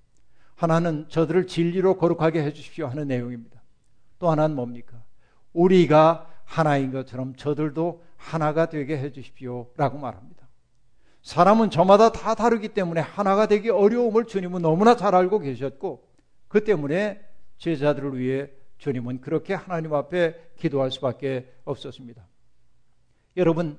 하나는 0.55 1.07
저들을 1.11 1.47
진리로 1.47 1.99
거룩하게 1.99 2.43
해주십시오 2.43 2.87
하는 2.87 3.07
내용입니다. 3.07 3.61
또 4.19 4.31
하나는 4.31 4.57
뭡니까? 4.57 5.03
우리가 5.53 6.31
하나인 6.45 6.91
것처럼 6.91 7.37
저들도 7.37 8.03
하나가 8.17 8.71
되게 8.71 8.97
해주십시오 8.97 9.71
라고 9.77 9.99
말합니다. 9.99 10.49
사람은 11.21 11.69
저마다 11.69 12.11
다 12.11 12.35
다르기 12.35 12.69
때문에 12.69 13.03
하나가 13.03 13.47
되기 13.47 13.69
어려움을 13.69 14.25
주님은 14.25 14.63
너무나 14.63 14.97
잘 14.97 15.15
알고 15.15 15.41
계셨고 15.41 16.09
그 16.49 16.65
때문에 16.65 17.23
제자들을 17.59 18.19
위해 18.19 18.49
주님은 18.79 19.21
그렇게 19.21 19.53
하나님 19.53 19.93
앞에 19.93 20.53
기도할 20.57 20.91
수밖에 20.91 21.53
없었습니다. 21.67 22.27
여러분, 23.37 23.79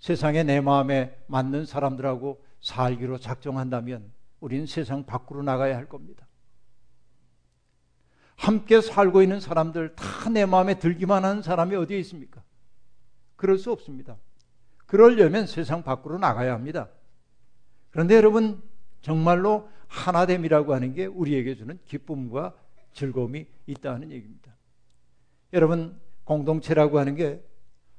세상에 0.00 0.42
내 0.42 0.60
마음에 0.60 1.16
맞는 1.28 1.66
사람들하고 1.66 2.42
살기로 2.60 3.18
작정한다면 3.18 4.12
우리는 4.40 4.66
세상 4.66 5.04
밖으로 5.04 5.42
나가야 5.42 5.76
할 5.76 5.88
겁니다. 5.88 6.26
함께 8.36 8.80
살고 8.80 9.22
있는 9.22 9.38
사람들 9.38 9.94
다 9.94 10.30
내 10.30 10.46
마음에 10.46 10.78
들기만 10.78 11.24
하는 11.24 11.42
사람이 11.42 11.74
어디에 11.76 11.98
있습니까? 12.00 12.42
그럴 13.36 13.58
수 13.58 13.72
없습니다. 13.72 14.16
그러려면 14.86 15.46
세상 15.46 15.82
밖으로 15.82 16.18
나가야 16.18 16.52
합니다. 16.52 16.88
그런데 17.90 18.16
여러분, 18.16 18.62
정말로 19.00 19.68
하나됨이라고 19.88 20.74
하는 20.74 20.94
게 20.94 21.06
우리에게 21.06 21.54
주는 21.56 21.78
기쁨과 21.84 22.54
즐거움이 22.92 23.46
있다는 23.66 24.10
얘기입니다. 24.12 24.54
여러분, 25.52 25.98
공동체라고 26.24 26.98
하는 26.98 27.14
게 27.16 27.42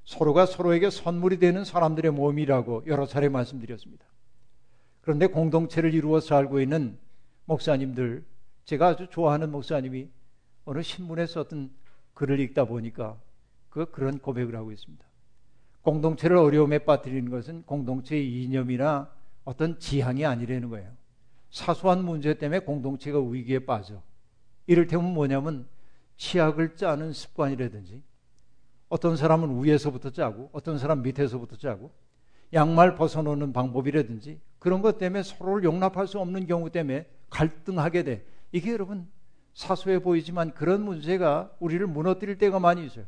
서로가 0.03 0.45
서로에게 0.45 0.89
선물이 0.89 1.39
되는 1.39 1.63
사람들의 1.63 2.11
모임이라고 2.11 2.83
여러 2.87 3.05
차례 3.05 3.29
말씀드렸습니다. 3.29 4.05
그런데 5.01 5.27
공동체를 5.27 5.93
이루어서 5.93 6.27
살고 6.27 6.61
있는 6.61 6.97
목사님들, 7.45 8.23
제가 8.65 8.89
아주 8.89 9.07
좋아하는 9.09 9.51
목사님이 9.51 10.09
어느 10.65 10.81
신문에 10.81 11.25
썼던 11.25 11.71
글을 12.13 12.39
읽다 12.39 12.65
보니까 12.65 13.17
그 13.69 13.89
그런 13.89 14.19
고백을 14.19 14.55
하고 14.55 14.71
있습니다. 14.71 15.03
공동체를 15.81 16.37
어려움에 16.37 16.79
빠뜨리는 16.79 17.29
것은 17.31 17.63
공동체의 17.63 18.43
이념이나 18.43 19.09
어떤 19.43 19.79
지향이 19.79 20.25
아니라는 20.25 20.69
거예요. 20.69 20.91
사소한 21.49 22.03
문제 22.05 22.35
때문에 22.35 22.59
공동체가 22.59 23.19
위기에 23.19 23.59
빠져. 23.59 24.01
이를테면 24.67 25.13
뭐냐면 25.13 25.67
치약을 26.17 26.75
짜는 26.75 27.13
습관이라든지 27.13 28.03
어떤 28.91 29.15
사람은 29.15 29.63
위에서부터 29.63 30.09
짜고 30.09 30.49
어떤 30.51 30.77
사람 30.77 31.01
밑에서부터 31.01 31.55
짜고 31.55 31.91
양말 32.53 32.95
벗어놓는 32.95 33.53
방법이라든지 33.53 34.41
그런 34.59 34.81
것 34.81 34.97
때문에 34.97 35.23
서로를 35.23 35.63
용납할 35.63 36.07
수 36.07 36.19
없는 36.19 36.45
경우 36.45 36.69
때문에 36.69 37.07
갈등하게 37.29 38.03
돼. 38.03 38.25
이게 38.51 38.73
여러분 38.73 39.07
사소해 39.53 39.99
보이지만 39.99 40.53
그런 40.53 40.83
문제가 40.83 41.49
우리를 41.59 41.87
무너뜨릴 41.87 42.37
때가 42.37 42.59
많이 42.59 42.85
있어요. 42.85 43.05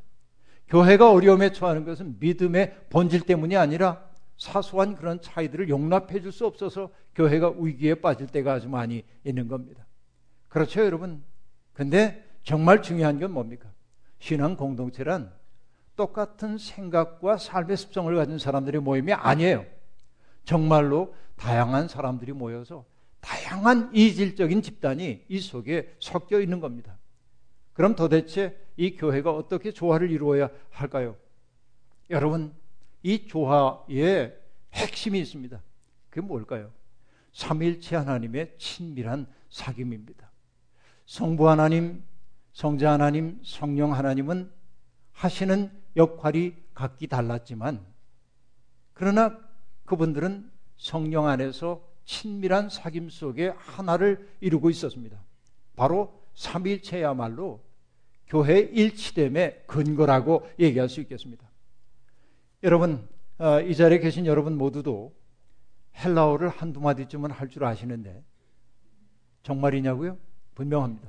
교회가 0.69 1.11
어려움에 1.11 1.51
처하는 1.51 1.83
것은 1.83 2.15
믿음의 2.17 2.85
본질 2.89 3.25
때문이 3.25 3.57
아니라 3.57 4.05
사소한 4.37 4.95
그런 4.95 5.19
차이들을 5.19 5.67
용납해 5.67 6.21
줄 6.21 6.31
수 6.31 6.45
없어서 6.45 6.91
교회가 7.13 7.55
위기에 7.57 7.95
빠질 7.95 8.27
때가 8.27 8.53
아주 8.53 8.69
많이 8.69 9.03
있는 9.25 9.49
겁니다. 9.49 9.85
그렇죠, 10.47 10.79
여러분? 10.85 11.21
근데 11.73 12.25
정말 12.43 12.81
중요한 12.81 13.19
건 13.19 13.33
뭡니까? 13.33 13.69
신앙 14.19 14.55
공동체란 14.55 15.42
똑같은 15.95 16.57
생각과 16.57 17.37
삶의 17.37 17.77
습성을 17.77 18.15
가진 18.15 18.37
사람들의 18.37 18.81
모임이 18.81 19.13
아니에요. 19.13 19.65
정말로 20.45 21.15
다양한 21.35 21.87
사람들이 21.87 22.33
모여서 22.33 22.85
다양한 23.21 23.91
이질적인 23.93 24.61
집단이 24.61 25.25
이 25.27 25.39
속에 25.39 25.95
섞여 25.99 26.41
있는 26.41 26.59
겁니다. 26.59 26.97
그럼 27.73 27.95
도대체 27.95 28.57
이 28.75 28.95
교회가 28.95 29.31
어떻게 29.31 29.71
조화를 29.71 30.11
이루어야 30.11 30.49
할까요? 30.69 31.15
여러분, 32.09 32.53
이 33.01 33.27
조화의 33.27 34.37
핵심이 34.73 35.19
있습니다. 35.19 35.61
그게 36.09 36.21
뭘까요? 36.21 36.71
삼일체 37.31 37.95
하나님의 37.95 38.55
친밀한 38.57 39.27
사귐입니다. 39.49 40.27
성부 41.05 41.49
하나님, 41.49 42.03
성자 42.53 42.91
하나님, 42.91 43.39
성령 43.43 43.93
하나님은 43.93 44.51
하시는 45.11 45.71
역할이 45.95 46.55
각기 46.73 47.07
달랐지만 47.07 47.85
그러나 48.93 49.37
그분들은 49.85 50.51
성령 50.77 51.27
안에서 51.27 51.81
친밀한 52.05 52.67
사귐 52.67 53.09
속에 53.09 53.49
하나를 53.57 54.29
이루고 54.41 54.69
있었습니다. 54.69 55.17
바로 55.75 56.21
삼일체야말로 56.35 57.63
교회 58.27 58.59
일치됨의 58.59 59.63
근거라고 59.67 60.49
얘기할 60.59 60.89
수 60.89 60.99
있겠습니다. 61.01 61.47
여러분, 62.63 63.07
어, 63.37 63.59
이 63.61 63.75
자리에 63.75 63.99
계신 63.99 64.25
여러분 64.25 64.57
모두도 64.57 65.13
헬라어를 65.95 66.49
한두 66.49 66.79
마디쯤은 66.79 67.31
할 67.31 67.49
줄 67.49 67.63
아시는데 67.65 68.23
정말이냐고요? 69.43 70.17
분명합니다. 70.55 71.07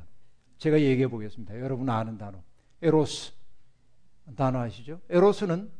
제가 0.58 0.80
얘기해 0.80 1.08
보겠습니다. 1.08 1.58
여러분 1.60 1.88
아는 1.88 2.18
단어. 2.18 2.42
에로스. 2.82 3.32
단어 4.36 4.60
아시죠? 4.60 5.00
에로스는 5.10 5.70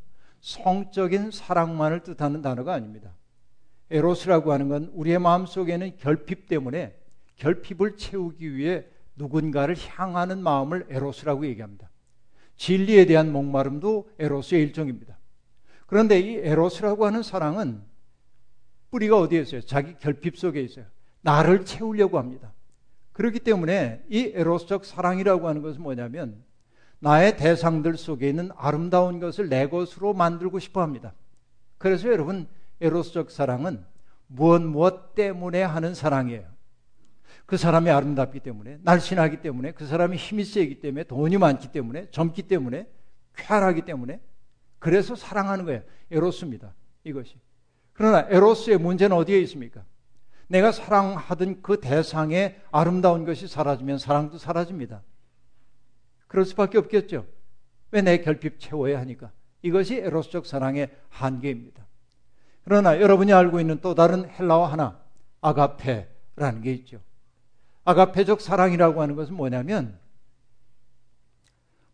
성적인 0.41 1.31
사랑만을 1.31 2.03
뜻하는 2.03 2.43
단어가 2.43 2.75
아닙니다. 2.75 3.11
에로스라고 3.91 4.53
하는 4.53 4.69
건 4.69 4.91
우리의 4.95 5.19
마음 5.19 5.47
속에는 5.47 5.97
결핍 5.99 6.49
때문에 6.49 6.99
결핍을 7.37 7.97
채우기 7.97 8.55
위해 8.55 8.85
누군가를 9.17 9.77
향하는 9.77 10.43
마음을 10.43 10.87
에로스라고 10.91 11.47
얘기합니다. 11.47 11.91
진리에 12.57 13.07
대한 13.07 13.33
목마름도 13.33 14.11
에로스의 14.19 14.63
일종입니다. 14.63 15.19
그런데 15.87 16.21
이 16.21 16.37
에로스라고 16.37 17.07
하는 17.07 17.23
사랑은 17.23 17.83
뿌리가 18.91 19.19
어디에 19.19 19.41
있어요? 19.41 19.61
자기 19.63 19.97
결핍 19.99 20.37
속에 20.37 20.61
있어요. 20.61 20.87
나를 21.21 21.65
채우려고 21.65 22.19
합니다. 22.19 22.53
그렇기 23.13 23.41
때문에 23.41 24.05
이 24.09 24.33
에로스적 24.35 24.85
사랑이라고 24.85 25.49
하는 25.49 25.63
것은 25.63 25.83
뭐냐면 25.83 26.43
나의 27.05 27.37
대상들 27.37 27.99
속에 27.99 28.31
있는 28.31 28.49
아름다운 28.57 29.21
것을 29.21 29.51
내 29.51 29.69
것으로 29.69 30.15
만들고 30.15 30.59
싶어 30.59 30.81
합니다. 30.81 31.13
그래서 31.77 32.09
여러분 32.09 32.49
에로스적 32.81 33.31
사랑은 33.31 33.85
무엇 34.27 34.63
무엇 34.63 35.15
때문에 35.15 35.63
하는 35.63 35.95
사랑이에요. 35.95 36.47
그 37.45 37.59
사람이 37.59 37.91
아름답기 37.91 38.41
때문에, 38.41 38.79
날씬하기 38.81 39.43
때문에, 39.43 39.73
그 39.73 39.87
사람이 39.87 40.17
힘이 40.17 40.45
세기 40.45 40.81
때문에, 40.81 41.05
돈이 41.05 41.37
많기 41.37 41.71
때문에, 41.71 42.09
젊기 42.11 42.45
때문에, 42.45 42.89
쾌활하기 43.37 43.83
때문에, 43.83 44.19
그래서 44.79 45.15
사랑하는 45.15 45.67
거예요. 45.67 45.83
에로스입니다. 46.11 46.73
이것이. 47.05 47.39
그러나 47.93 48.27
에로스의 48.31 48.79
문제는 48.79 49.15
어디에 49.15 49.39
있습니까? 49.41 49.85
내가 50.49 50.73
사랑하던 50.73 51.61
그 51.61 51.81
대상의 51.81 52.63
아름다운 52.71 53.27
것이 53.27 53.47
사라지면 53.47 53.99
사랑도 53.99 54.39
사라집니다. 54.39 55.03
그럴 56.35 56.45
수밖에 56.45 56.79
없겠죠. 56.79 57.27
왜 57.93 58.03
내 58.03 58.19
결핍 58.19 58.59
채워야 58.59 58.99
하니까. 58.99 59.31
이것이 59.63 59.95
에로스적 59.99 60.47
사랑의 60.47 60.91
한계입니다. 61.09 61.87
그러나 62.65 63.01
여러분이 63.01 63.33
알고 63.33 63.61
있는 63.61 63.79
또 63.81 63.95
다른 63.95 64.29
헬라어 64.29 64.65
하나, 64.65 64.99
아가페라는 65.41 66.63
게 66.65 66.73
있죠. 66.73 66.99
아가페적 67.85 68.41
사랑이라고 68.41 69.01
하는 69.01 69.15
것은 69.15 69.37
뭐냐면 69.37 69.97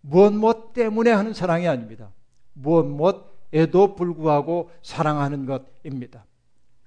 무엇 0.00 0.32
무엇 0.32 0.72
때문에 0.72 1.10
하는 1.10 1.34
사랑이 1.34 1.68
아닙니다. 1.68 2.10
무엇 2.54 2.86
무엇에도 2.86 3.94
불구하고 3.94 4.70
사랑하는 4.80 5.44
것입니다. 5.44 6.24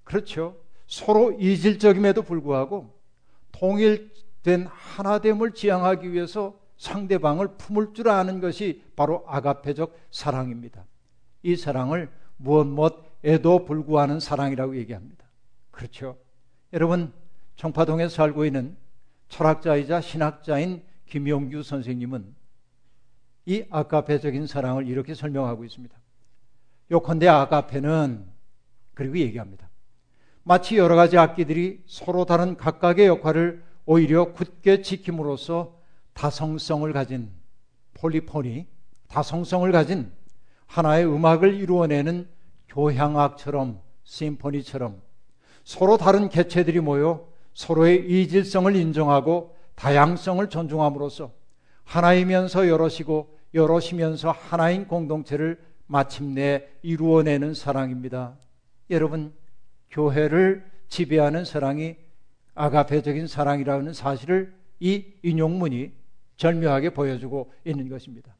그렇죠. 0.03 0.57
서로 0.87 1.33
이질적임에도 1.33 2.23
불구하고 2.23 2.97
통일된 3.51 4.65
하나됨을 4.65 5.53
지향하기 5.53 6.11
위해서 6.13 6.62
상대방을 6.84 7.56
품을 7.56 7.93
줄 7.93 8.10
아는 8.10 8.41
것이 8.41 8.84
바로 8.98 9.24
아가페적 9.26 9.98
사랑입니다. 10.12 10.86
이 11.41 11.56
사랑을 11.56 12.12
무엇 12.36 12.67
무엇에도 12.67 13.63
불구하는 13.63 14.19
사랑이라고 14.19 14.76
얘기합니다. 14.76 15.24
그렇죠. 15.72 16.17
여러분, 16.74 17.13
청파동에 17.56 18.10
살고 18.10 18.43
있는 18.43 18.76
철학자이자 19.30 20.02
신학자인 20.02 20.84
김용규 21.06 21.63
선생님은 21.63 22.36
이 23.46 23.63
아가페적인 23.69 24.46
사랑을 24.46 24.86
이렇게 24.86 25.13
설명하고 25.13 25.63
있습니다. 25.63 25.96
요컨대 26.91 27.30
아가페는 27.30 28.26
그리고 28.93 29.17
얘기합니다. 29.19 29.69
마치 30.43 30.78
여러 30.78 30.98
가지 30.98 31.17
악기들이 31.17 31.82
서로 31.86 32.26
다른 32.26 32.58
각각의 32.58 33.08
역할을 33.08 33.63
오히려 33.86 34.34
굳게 34.34 34.82
지킴으로써 34.82 35.82
다성성을 36.13 36.91
가진 36.93 37.32
폴리포니, 37.95 38.67
다성성을 39.08 39.71
가진 39.71 40.12
하나의 40.67 41.06
음악을 41.06 41.54
이루어내는 41.54 42.28
교향악처럼 42.67 43.80
심포니처럼 44.04 45.02
서로 45.63 45.97
다른 45.97 46.30
개체들이 46.30 46.80
모여 46.80 47.28
서로의 47.54 48.10
이질성을 48.10 48.76
인정하고 48.76 49.56
다양성을 49.76 50.47
존중함으로써 50.49 51.32
하나이면서 51.84 52.67
여럿이고 52.67 53.38
여럿이면서 53.54 54.32
하나인 54.32 54.88
공동체를 54.88 55.62
마침내 55.86 56.67
이루어내는 56.82 57.54
사랑입니다. 57.54 58.36
여러분, 58.89 59.34
교회를 59.91 60.65
지배하는 60.88 61.45
사랑이 61.45 61.95
아가페적인 62.56 63.28
사랑이라는 63.28 63.93
사실을 63.93 64.54
이 64.80 65.06
인용문이 65.21 65.91
절묘하게 66.43 66.89
보여주고 66.89 67.53
있는 67.63 67.88
것입니다. 67.88 68.36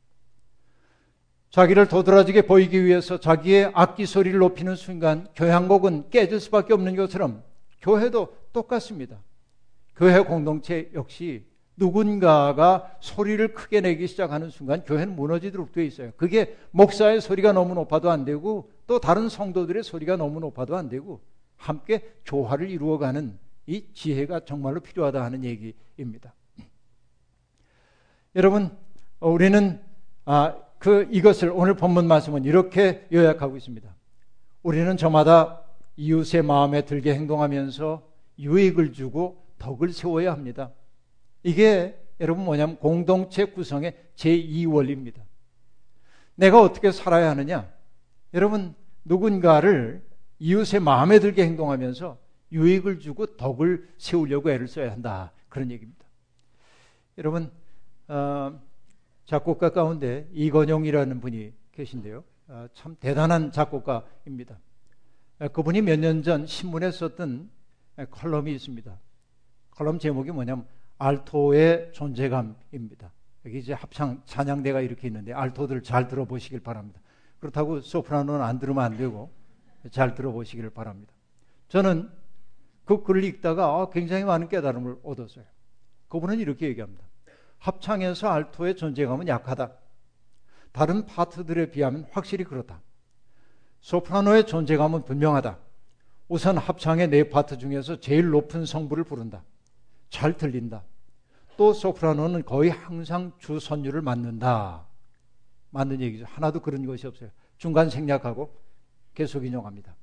자기를 1.52 1.88
도드라지게 1.88 2.42
보이기 2.44 2.84
위해서 2.84 3.18
자기의 3.18 3.72
악기 3.74 4.06
소리를 4.06 4.38
높이는 4.40 4.76
순간 4.76 5.28
교향곡은 5.36 6.10
깨질 6.10 6.42
수밖에 6.42 6.74
없는 6.74 6.98
것처럼 6.98 7.44
교회도 7.82 8.36
똑같습니다. 8.52 9.22
교회 9.96 10.20
공동체 10.20 10.92
역시 10.94 11.46
누군가가 11.78 12.98
소리를 13.00 13.54
크게 13.54 13.82
내기 13.82 14.08
시작하는 14.08 14.50
순간 14.50 14.84
교회는 14.84 15.16
무너지도록 15.16 15.72
되어 15.72 15.84
있어요. 15.86 16.12
그게 16.18 16.58
목사의 16.72 17.22
소리가 17.22 17.54
너무 17.54 17.74
높아도 17.74 18.12
안 18.12 18.26
되고 18.26 18.70
또 18.86 19.00
다른 19.00 19.30
성도들의 19.30 19.84
소리가 19.84 20.18
너무 20.18 20.40
높아도 20.40 20.76
안 20.76 20.90
되고 20.90 21.22
함께 21.56 22.14
조화를 22.26 22.70
이루어가는 22.70 23.38
이 23.68 23.86
지혜가 23.94 24.42
정말로 24.42 24.82
필요하다 24.82 25.24
하는 25.24 25.46
얘기입니다. 25.46 26.34
여러분, 28.36 28.76
우리는 29.20 29.80
아, 30.26 30.56
그 30.80 31.08
이것을 31.12 31.52
오늘 31.54 31.76
본문 31.76 32.08
말씀은 32.08 32.46
이렇게 32.46 33.08
요약하고 33.12 33.58
있습니다. 33.58 33.94
우리는 34.64 34.98
저마다 34.98 35.62
이웃의 35.98 36.42
마음에 36.44 36.84
들게 36.84 37.14
행동하면서 37.14 38.02
유익을 38.40 38.94
주고 38.94 39.46
덕을 39.60 39.94
세워야 39.94 40.32
합니다. 40.32 40.72
이게 41.44 42.00
여러분 42.20 42.46
뭐냐면 42.46 42.78
공동체 42.78 43.46
구성의 43.46 43.96
제2원리입니다. 44.16 45.22
내가 46.36 46.62
어떻게 46.62 46.92
살아야 46.92 47.30
하느냐? 47.30 47.72
여러분 48.34 48.74
누군가를 49.06 50.02
이웃의 50.40 50.80
마음에 50.80 51.20
들게 51.20 51.44
행동하면서 51.44 52.18
유익을 52.52 53.00
주고 53.00 53.38
덕을 53.38 53.88
세우려고 53.98 54.50
애를 54.52 54.68
써야 54.68 54.92
한다. 54.92 55.32
그런 55.50 55.70
얘기입니다. 55.72 56.04
여러분 57.18 57.52
어, 58.08 58.60
작곡가 59.26 59.70
가운데 59.70 60.28
이건용이라는 60.34 61.20
분이 61.22 61.54
계신데요. 61.72 62.24
어, 62.50 62.68
참 62.74 62.96
대단한 63.00 63.52
작곡가입니다. 63.52 64.60
어, 65.40 65.48
그분이 65.48 65.82
몇 65.82 66.00
년 66.00 66.22
전 66.24 66.46
신문에 66.46 66.92
썼던 66.92 67.50
컬럼이 68.12 68.54
있습니다. 68.54 69.00
컬럼 69.72 70.00
제목이 70.00 70.32
뭐냐면 70.32 70.66
알토의 70.98 71.92
존재감입니다. 71.94 73.12
여기 73.46 73.60
이제 73.60 73.74
합창 73.74 74.22
찬양대가 74.26 74.82
이렇게 74.82 75.08
있는데 75.08 75.34
알토들 75.34 75.84
잘 75.84 76.08
들어보시길 76.08 76.62
바랍니다. 76.62 77.02
그렇다고 77.40 77.82
소프라노는 77.82 78.42
안 78.42 78.60
들으면 78.60 78.84
안 78.84 78.96
되고 78.98 79.32
잘 79.92 80.14
들어보시기를 80.16 80.70
바랍니다. 80.70 81.14
저는 81.68 82.10
그 82.86 83.04
글을 83.04 83.24
읽다가 83.24 83.90
굉장히 83.90 84.24
많은 84.24 84.48
깨달음을 84.48 84.98
얻었어요. 85.04 85.46
그분은 86.08 86.40
이렇게 86.40 86.68
얘기합니다. 86.68 87.04
합창에서 87.64 88.28
알토의 88.28 88.76
존재감은 88.76 89.30
약하다. 89.30 89.72
다른 90.74 91.06
파트들에 91.06 91.72
비하면 91.72 92.06
확실히 92.12 92.44
그렇다. 92.44 92.82
소프라노의 93.80 94.48
존재감은 94.48 95.06
분명하다. 95.06 95.58
우선 96.28 96.58
합창의 96.58 97.10
네 97.10 97.30
파트 97.30 97.58
중에서 97.58 98.02
제일 98.02 98.30
높은 98.30 98.66
성부를 98.66 99.06
부른다. 99.06 99.44
잘 100.10 100.36
들린다. 100.36 100.84
또 101.56 101.72
소프라노는 101.72 102.44
거의 102.44 102.70
항상 102.70 103.32
주 103.38 103.60
선율을 103.62 104.02
맞는다. 104.02 104.86
맞는 105.70 106.02
얘기죠. 106.02 106.26
하나도 106.28 106.60
그런 106.60 106.86
것이 106.86 107.08
없어요. 107.08 107.30
중간 107.58 107.90
생략하고 107.90 108.54
계속 109.14 109.46
인용합니다. 109.46 109.96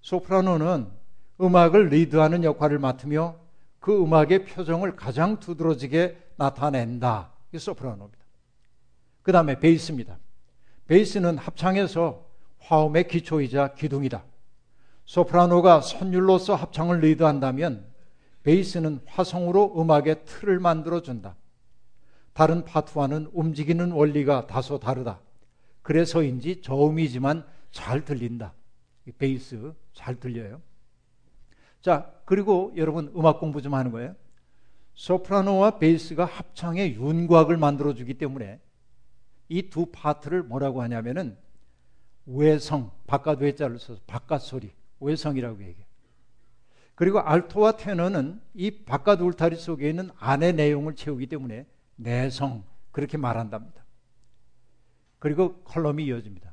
소프라노는 0.00 0.88
음악을 1.42 1.88
리드하는 1.88 2.42
역할을 2.42 2.78
맡으며 2.78 3.36
그 3.80 4.02
음악의 4.02 4.46
표정을 4.46 4.96
가장 4.96 5.40
두드러지게 5.40 6.31
나타낸다. 6.42 7.30
이게 7.48 7.58
소프라노입니다. 7.58 8.24
그 9.22 9.32
다음에 9.32 9.58
베이스입니다. 9.58 10.18
베이스는 10.86 11.38
합창에서 11.38 12.26
화음의 12.58 13.08
기초이자 13.08 13.74
기둥이다. 13.74 14.24
소프라노가 15.04 15.80
선율로서 15.80 16.54
합창을 16.54 17.00
리드한다면 17.00 17.86
베이스는 18.42 19.00
화성으로 19.06 19.80
음악의 19.80 20.24
틀을 20.24 20.58
만들어준다. 20.58 21.36
다른 22.32 22.64
파트와는 22.64 23.30
움직이는 23.32 23.92
원리가 23.92 24.46
다소 24.46 24.80
다르다. 24.80 25.20
그래서인지 25.82 26.62
저음이지만 26.62 27.44
잘 27.70 28.04
들린다. 28.04 28.54
베이스 29.18 29.74
잘 29.92 30.18
들려요. 30.18 30.60
자, 31.80 32.12
그리고 32.24 32.72
여러분 32.76 33.12
음악 33.16 33.38
공부 33.38 33.60
좀 33.60 33.74
하는 33.74 33.90
거예요. 33.92 34.14
소프라노와 34.94 35.78
베이스가 35.78 36.24
합창의 36.24 36.94
윤곽을 36.94 37.56
만들어 37.56 37.94
주기 37.94 38.14
때문에 38.14 38.60
이 39.48 39.68
두 39.68 39.86
파트를 39.86 40.42
뭐라고 40.42 40.82
하냐면은 40.82 41.36
외성, 42.24 42.90
바깥 43.06 43.40
외자를 43.42 43.78
써서 43.78 44.00
바깥 44.06 44.42
소리, 44.42 44.72
외성이라고 45.00 45.60
얘기해요. 45.62 45.84
그리고 46.94 47.20
알토와 47.20 47.76
테너는 47.76 48.40
이 48.54 48.70
바깥 48.84 49.20
울타리 49.20 49.56
속에 49.56 49.90
있는 49.90 50.10
안의 50.18 50.54
내용을 50.54 50.94
채우기 50.94 51.26
때문에 51.26 51.66
내성, 51.96 52.64
그렇게 52.92 53.16
말한답니다. 53.18 53.84
그리고 55.18 55.62
컬럼이 55.64 56.04
이어집니다. 56.06 56.52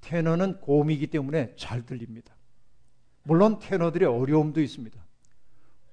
테너는 0.00 0.60
고음이기 0.60 1.08
때문에 1.08 1.54
잘 1.56 1.84
들립니다. 1.84 2.34
물론 3.22 3.58
테너들의 3.58 4.08
어려움도 4.08 4.60
있습니다. 4.60 5.05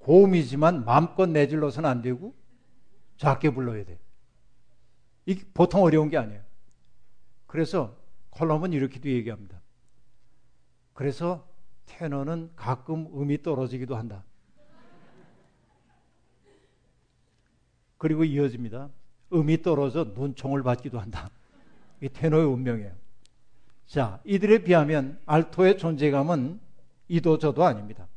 고음이지만 0.03 0.83
마음껏 0.85 1.25
내질러서는 1.27 1.89
안 1.89 2.01
되고 2.01 2.35
작게 3.17 3.51
불러야 3.51 3.85
돼. 3.85 3.99
이게 5.25 5.45
보통 5.53 5.83
어려운 5.83 6.09
게 6.09 6.17
아니에요. 6.17 6.41
그래서 7.47 7.95
컬럼은 8.31 8.73
이렇게도 8.73 9.09
얘기합니다. 9.09 9.61
그래서 10.93 11.47
테너는 11.85 12.51
가끔 12.55 13.07
음이 13.15 13.43
떨어지기도 13.43 13.95
한다. 13.95 14.23
그리고 17.97 18.25
이어집니다. 18.25 18.89
음이 19.31 19.61
떨어져 19.61 20.03
눈총을 20.03 20.63
받기도 20.63 20.99
한다. 20.99 21.29
이 22.01 22.09
테너의 22.09 22.45
운명이에요. 22.45 22.91
자, 23.85 24.19
이들에 24.25 24.63
비하면 24.63 25.19
알토의 25.25 25.77
존재감은 25.77 26.59
이도 27.07 27.37
저도 27.37 27.63
아닙니다. 27.63 28.07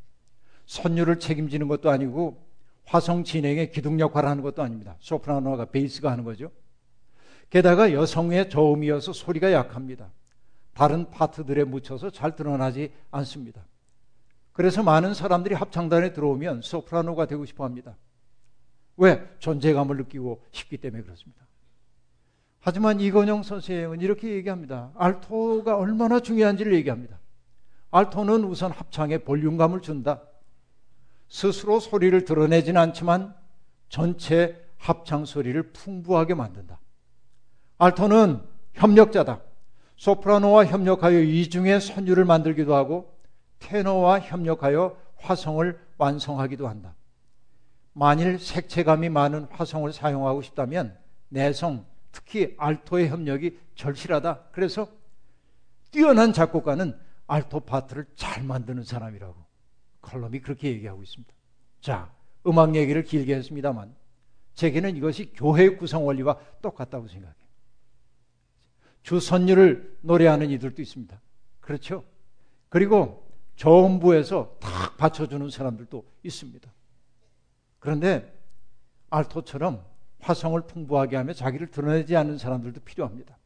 선율을 0.66 1.18
책임지는 1.18 1.68
것도 1.68 1.90
아니고 1.90 2.44
화성 2.84 3.24
진행의 3.24 3.72
기둥 3.72 3.98
역할을 3.98 4.28
하는 4.28 4.42
것도 4.42 4.62
아닙니다. 4.62 4.96
소프라노가 5.00 5.66
베이스가 5.66 6.10
하는 6.10 6.24
거죠. 6.24 6.50
게다가 7.50 7.92
여성의 7.92 8.50
저음이어서 8.50 9.12
소리가 9.12 9.52
약합니다. 9.52 10.12
다른 10.74 11.10
파트들에 11.10 11.64
묻혀서 11.64 12.10
잘 12.10 12.36
드러나지 12.36 12.92
않습니다. 13.10 13.64
그래서 14.52 14.82
많은 14.82 15.14
사람들이 15.14 15.54
합창단에 15.54 16.12
들어오면 16.12 16.62
소프라노가 16.62 17.26
되고 17.26 17.44
싶어 17.44 17.64
합니다. 17.64 17.96
왜? 18.96 19.26
존재감을 19.38 19.96
느끼고 19.98 20.42
싶기 20.50 20.78
때문에 20.78 21.02
그렇습니다. 21.02 21.46
하지만 22.60 23.00
이건영 23.00 23.42
선생은 23.42 24.00
이렇게 24.00 24.30
얘기합니다. 24.30 24.90
알토가 24.96 25.76
얼마나 25.76 26.20
중요한지를 26.20 26.74
얘기합니다. 26.74 27.20
알토는 27.90 28.44
우선 28.44 28.72
합창에 28.72 29.18
볼륨감을 29.18 29.82
준다. 29.82 30.22
스스로 31.28 31.80
소리를 31.80 32.24
드러내지는 32.24 32.80
않지만 32.80 33.34
전체 33.88 34.64
합창 34.78 35.24
소리를 35.24 35.72
풍부하게 35.72 36.34
만든다. 36.34 36.78
알토는 37.78 38.42
협력자다. 38.74 39.40
소프라노와 39.96 40.66
협력하여 40.66 41.20
이중의 41.20 41.80
선율을 41.80 42.24
만들기도 42.24 42.74
하고 42.74 43.16
테너와 43.58 44.20
협력하여 44.20 44.96
화성을 45.16 45.78
완성하기도 45.98 46.68
한다. 46.68 46.94
만일 47.92 48.38
색채감이 48.38 49.08
많은 49.08 49.46
화성을 49.50 49.90
사용하고 49.92 50.42
싶다면 50.42 50.96
내성, 51.30 51.86
특히 52.12 52.54
알토의 52.58 53.08
협력이 53.08 53.58
절실하다. 53.74 54.48
그래서 54.52 54.88
뛰어난 55.90 56.34
작곡가는 56.34 56.98
알토 57.26 57.60
파트를 57.60 58.06
잘 58.14 58.42
만드는 58.42 58.84
사람이라고 58.84 59.45
컬럼이 60.06 60.40
그렇게 60.40 60.68
얘기하고 60.68 61.02
있습니다. 61.02 61.34
자, 61.80 62.10
음악 62.46 62.76
얘기를 62.76 63.02
길게 63.02 63.34
했습니다만 63.34 63.94
제게는 64.54 64.96
이것이 64.96 65.32
교회 65.34 65.76
구성 65.76 66.06
원리와 66.06 66.38
똑같다고 66.62 67.08
생각해요. 67.08 67.34
주선율을 69.02 69.98
노래하는 70.00 70.50
이들도 70.50 70.80
있습니다. 70.80 71.20
그렇죠? 71.60 72.04
그리고 72.68 73.28
저음부에서 73.56 74.56
탁 74.60 74.96
받쳐주는 74.96 75.50
사람들도 75.50 76.04
있습니다. 76.22 76.72
그런데 77.78 78.32
알토처럼 79.10 79.84
화성을 80.20 80.60
풍부하게 80.62 81.16
하며 81.16 81.32
자기를 81.32 81.70
드러내지 81.70 82.16
않는 82.16 82.38
사람들도 82.38 82.80
필요합니다. 82.80 83.36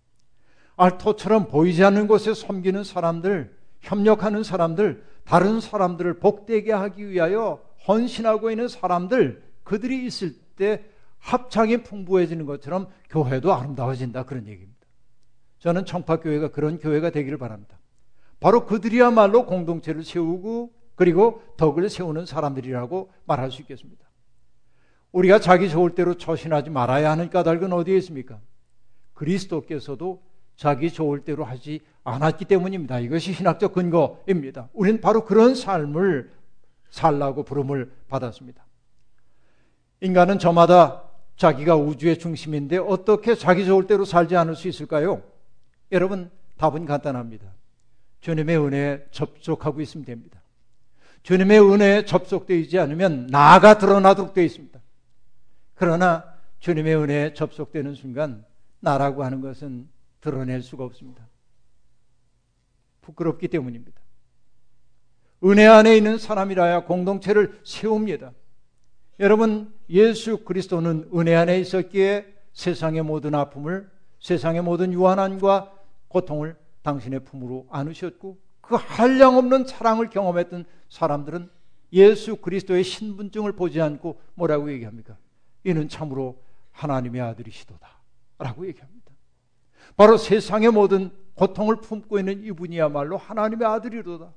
알토처럼 0.76 1.48
보이지 1.48 1.84
않는 1.84 2.06
곳에 2.06 2.32
섬기는 2.32 2.84
사람들, 2.84 3.59
협력하는 3.80 4.42
사람들, 4.42 5.04
다른 5.24 5.60
사람들을 5.60 6.18
복되게 6.18 6.72
하기 6.72 7.08
위하여 7.10 7.62
헌신하고 7.86 8.50
있는 8.50 8.68
사람들, 8.68 9.42
그들이 9.64 10.04
있을 10.06 10.34
때 10.56 10.84
합창이 11.18 11.82
풍부해지는 11.82 12.46
것처럼 12.46 12.88
교회도 13.08 13.54
아름다워진다. 13.54 14.24
그런 14.24 14.46
얘기입니다. 14.46 14.80
저는 15.58 15.84
청파교회가 15.84 16.48
그런 16.48 16.78
교회가 16.78 17.10
되기를 17.10 17.38
바랍니다. 17.38 17.78
바로 18.40 18.64
그들이야말로 18.64 19.44
공동체를 19.44 20.02
세우고 20.02 20.72
그리고 20.94 21.42
덕을 21.56 21.88
세우는 21.88 22.26
사람들이라고 22.26 23.12
말할 23.26 23.50
수 23.50 23.62
있겠습니다. 23.62 24.10
우리가 25.12 25.38
자기 25.40 25.68
좋을 25.68 25.94
대로 25.94 26.14
처신하지 26.14 26.70
말아야 26.70 27.10
하는 27.10 27.30
까닭은 27.30 27.72
어디에 27.72 27.96
있습니까? 27.98 28.40
그리스도께서도 29.14 30.22
자기 30.56 30.90
좋을 30.90 31.24
대로 31.24 31.44
하지 31.44 31.80
않았기 32.04 32.44
때문입니다. 32.46 32.98
이것이 33.00 33.32
신학적 33.32 33.72
근거입니다. 33.74 34.68
우리는 34.72 35.00
바로 35.00 35.24
그런 35.24 35.54
삶을 35.54 36.30
살라고 36.90 37.44
부름을 37.44 37.90
받았습니다. 38.08 38.64
인간은 40.00 40.38
저마다 40.38 41.04
자기가 41.36 41.76
우주의 41.76 42.18
중심인데 42.18 42.78
어떻게 42.78 43.34
자기 43.34 43.64
좋을 43.64 43.86
대로 43.86 44.04
살지 44.04 44.36
않을 44.36 44.56
수 44.56 44.68
있을까요? 44.68 45.22
여러분, 45.92 46.30
답은 46.58 46.84
간단합니다. 46.84 47.46
주님의 48.20 48.58
은혜에 48.58 49.06
접속하고 49.10 49.80
있으면 49.80 50.04
됩니다. 50.04 50.40
주님의 51.22 51.60
은혜에 51.60 52.04
접속되지 52.04 52.78
않으면 52.78 53.26
나가 53.28 53.78
드러나도록 53.78 54.34
되어 54.34 54.44
있습니다. 54.44 54.78
그러나 55.74 56.24
주님의 56.60 56.96
은혜에 56.96 57.34
접속되는 57.34 57.94
순간 57.94 58.44
나라고 58.80 59.24
하는 59.24 59.40
것은 59.40 59.88
드러낼 60.20 60.62
수가 60.62 60.84
없습니다. 60.84 61.26
부끄럽기 63.02 63.48
때문입니다. 63.48 64.00
은혜 65.44 65.66
안에 65.66 65.96
있는 65.96 66.18
사람이라야 66.18 66.84
공동체를 66.84 67.60
세웁니다. 67.64 68.32
여러분, 69.20 69.72
예수 69.88 70.44
그리스도는 70.44 71.10
은혜 71.14 71.34
안에 71.34 71.58
있었기에 71.60 72.26
세상의 72.52 73.02
모든 73.02 73.34
아픔을, 73.34 73.90
세상의 74.20 74.62
모든 74.62 74.92
유한함과 74.92 75.72
고통을 76.08 76.56
당신의 76.82 77.20
품으로 77.24 77.66
안으셨고, 77.70 78.38
그 78.60 78.76
한량 78.76 79.36
없는 79.36 79.66
사랑을 79.66 80.10
경험했던 80.10 80.64
사람들은 80.88 81.50
예수 81.92 82.36
그리스도의 82.36 82.84
신분증을 82.84 83.52
보지 83.52 83.80
않고 83.80 84.20
뭐라고 84.34 84.70
얘기합니까? 84.72 85.16
이는 85.64 85.88
참으로 85.88 86.40
하나님의 86.72 87.20
아들이시도다. 87.20 87.88
라고 88.38 88.66
얘기합니다. 88.66 89.10
바로 89.96 90.16
세상의 90.16 90.70
모든 90.70 91.10
고통을 91.40 91.76
품고 91.76 92.18
있는 92.18 92.44
이분이야말로 92.44 93.16
하나님의 93.16 93.66
아들이로다. 93.66 94.30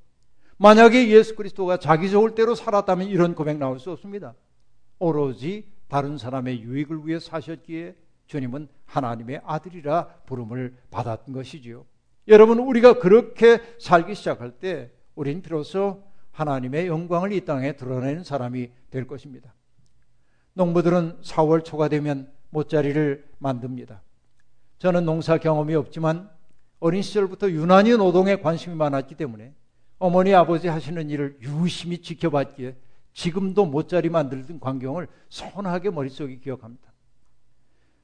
만약에 0.55 1.09
예수 1.09 1.35
그리스도가 1.35 1.75
자기 1.75 2.09
좋을 2.09 2.33
대로 2.33 2.55
살았다면 2.55 3.07
이런 3.07 3.35
고백 3.35 3.57
나올 3.57 3.77
수 3.77 3.91
없습니다. 3.91 4.33
오로지 4.99 5.69
다른 5.89 6.17
사람의 6.17 6.61
유익을 6.61 7.05
위해 7.05 7.19
사셨기에 7.19 7.97
주님은 8.27 8.69
하나님의 8.85 9.41
아들이라 9.43 10.07
부름을 10.25 10.77
받았던 10.91 11.35
것이지요. 11.35 11.85
여러분, 12.29 12.59
우리가 12.59 12.99
그렇게 12.99 13.59
살기 13.79 14.15
시작할 14.15 14.51
때 14.51 14.89
우린 15.13 15.41
비로소 15.41 16.03
하나님의 16.31 16.87
영광을 16.87 17.33
이 17.33 17.43
땅에 17.43 17.73
드러내는 17.73 18.23
사람이 18.23 18.71
될 18.89 19.07
것입니다. 19.07 19.53
농부들은 20.53 21.19
4월 21.21 21.65
초가 21.65 21.89
되면 21.89 22.31
모짜리를 22.49 23.25
만듭니다. 23.39 24.01
저는 24.79 25.03
농사 25.03 25.37
경험이 25.37 25.75
없지만 25.75 26.29
어린 26.83 27.01
시절부터 27.01 27.49
유난히 27.49 27.91
노동에 27.91 28.35
관심이 28.35 28.75
많았기 28.75 29.15
때문에 29.15 29.53
어머니 29.99 30.35
아버지 30.35 30.67
하시는 30.67 31.09
일을 31.09 31.37
유심히 31.39 32.01
지켜봤기에 32.01 32.75
지금도 33.13 33.65
모짜리 33.67 34.09
만들던 34.09 34.59
광경을 34.59 35.07
선하게 35.29 35.91
머릿속에 35.91 36.35
기억합니다. 36.39 36.91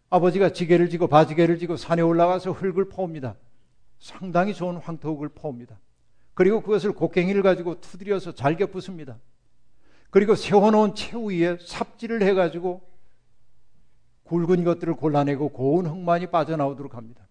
아버지가 0.09 0.53
지게를 0.53 0.89
지고 0.89 1.07
바지게를 1.07 1.59
지고 1.59 1.75
산에 1.75 2.01
올라가서 2.01 2.53
흙을 2.53 2.87
퍼옵니다. 2.87 3.35
상당히 3.99 4.53
좋은 4.53 4.77
황토흙을 4.77 5.27
퍼옵니다. 5.27 5.77
그리고 6.33 6.61
그것을 6.61 6.93
곡괭이를 6.93 7.43
가지고 7.43 7.81
투드려서 7.81 8.33
잘게 8.33 8.67
부숩니다. 8.67 9.17
그리고 10.09 10.35
세워놓은 10.35 10.95
채 10.95 11.17
위에 11.17 11.57
삽질을 11.59 12.23
해가지고 12.23 12.81
굵은 14.23 14.63
것들을 14.63 14.93
골라내고 14.93 15.49
고운 15.49 15.85
흙만이 15.85 16.27
빠져나오도록 16.27 16.95
합니다. 16.95 17.28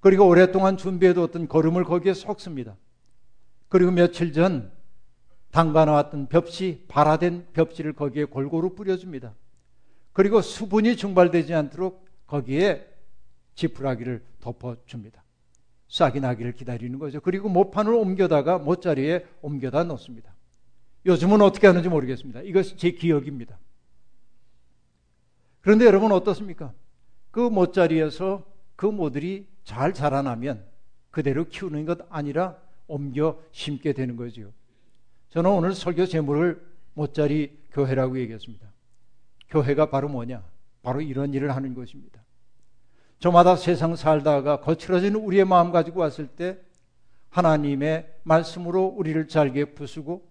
그리고 0.00 0.26
오랫동안 0.26 0.76
준비해두었던 0.76 1.48
거름을 1.48 1.84
거기에 1.84 2.14
섞습니다. 2.14 2.76
그리고 3.68 3.90
며칠 3.90 4.32
전 4.32 4.70
담가놓았던 5.50 6.28
벽시, 6.28 6.84
발화된 6.88 7.48
벽시를 7.52 7.92
거기에 7.94 8.24
골고루 8.24 8.74
뿌려줍니다. 8.74 9.34
그리고 10.12 10.40
수분이 10.40 10.96
증발되지 10.96 11.54
않도록 11.54 12.06
거기에 12.26 12.86
지푸라기를 13.54 14.22
덮어줍니다. 14.40 15.22
싹이 15.88 16.20
나기를 16.20 16.52
기다리는 16.52 16.98
거죠. 16.98 17.20
그리고 17.20 17.48
모판을 17.48 17.92
옮겨다가 17.94 18.58
모짜리에 18.58 19.26
옮겨다 19.40 19.84
놓습니다. 19.84 20.34
요즘은 21.06 21.40
어떻게 21.40 21.66
하는지 21.66 21.88
모르겠습니다. 21.88 22.42
이것이 22.42 22.76
제 22.76 22.90
기억입니다. 22.90 23.58
그런데 25.60 25.86
여러분 25.86 26.12
어떻습니까? 26.12 26.72
그 27.30 27.40
못자리에서 27.40 28.44
그 28.76 28.86
모들이 28.86 29.46
잘 29.64 29.92
자라나면 29.92 30.64
그대로 31.10 31.48
키우는 31.48 31.86
것 31.86 31.98
아니라 32.10 32.56
옮겨 32.86 33.38
심게 33.50 33.92
되는 33.92 34.16
거지요. 34.16 34.52
저는 35.30 35.50
오늘 35.50 35.74
설교 35.74 36.06
제목을 36.06 36.64
못자리 36.94 37.58
교회라고 37.72 38.18
얘기했습니다. 38.18 38.66
교회가 39.48 39.90
바로 39.90 40.08
뭐냐? 40.08 40.44
바로 40.82 41.00
이런 41.00 41.34
일을 41.34 41.54
하는 41.54 41.74
것입니다. 41.74 42.22
저마다 43.18 43.56
세상 43.56 43.96
살다가 43.96 44.60
거칠어지는 44.60 45.18
우리의 45.20 45.44
마음 45.44 45.72
가지고 45.72 46.00
왔을 46.00 46.26
때 46.26 46.58
하나님의 47.30 48.06
말씀으로 48.22 48.86
우리를 48.86 49.26
잘게 49.28 49.74
부수고 49.74 50.26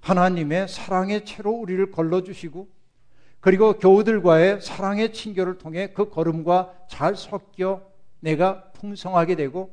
하나님의 0.00 0.68
사랑의 0.68 1.24
채로 1.24 1.50
우리를 1.50 1.90
걸러주시고 1.90 2.68
그리고 3.44 3.74
교우들과의 3.74 4.62
사랑의 4.62 5.12
친교를 5.12 5.58
통해 5.58 5.92
그 5.92 6.08
걸음과 6.08 6.86
잘 6.88 7.14
섞여 7.14 7.86
내가 8.20 8.72
풍성하게 8.72 9.36
되고 9.36 9.70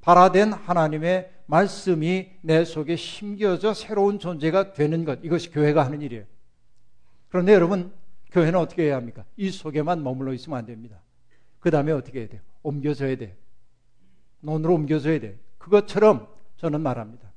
발화된 0.00 0.54
하나님의 0.54 1.30
말씀이 1.44 2.30
내 2.40 2.64
속에 2.64 2.96
심겨져 2.96 3.74
새로운 3.74 4.18
존재가 4.18 4.72
되는 4.72 5.04
것 5.04 5.18
이것이 5.22 5.50
교회가 5.50 5.84
하는 5.84 6.00
일이에요. 6.00 6.24
그런데 7.28 7.52
여러분 7.52 7.92
교회는 8.30 8.58
어떻게 8.58 8.84
해야 8.84 8.96
합니까? 8.96 9.26
이 9.36 9.50
속에만 9.50 10.02
머물러 10.02 10.32
있으면 10.32 10.56
안 10.56 10.64
됩니다. 10.64 11.02
그 11.60 11.70
다음에 11.70 11.92
어떻게 11.92 12.20
해야 12.20 12.28
돼요? 12.28 12.40
옮겨져야 12.62 13.16
돼. 13.16 13.36
논으로 14.40 14.72
옮겨져야 14.72 15.20
돼. 15.20 15.38
그것처럼 15.58 16.28
저는 16.56 16.80
말합니다. 16.80 17.30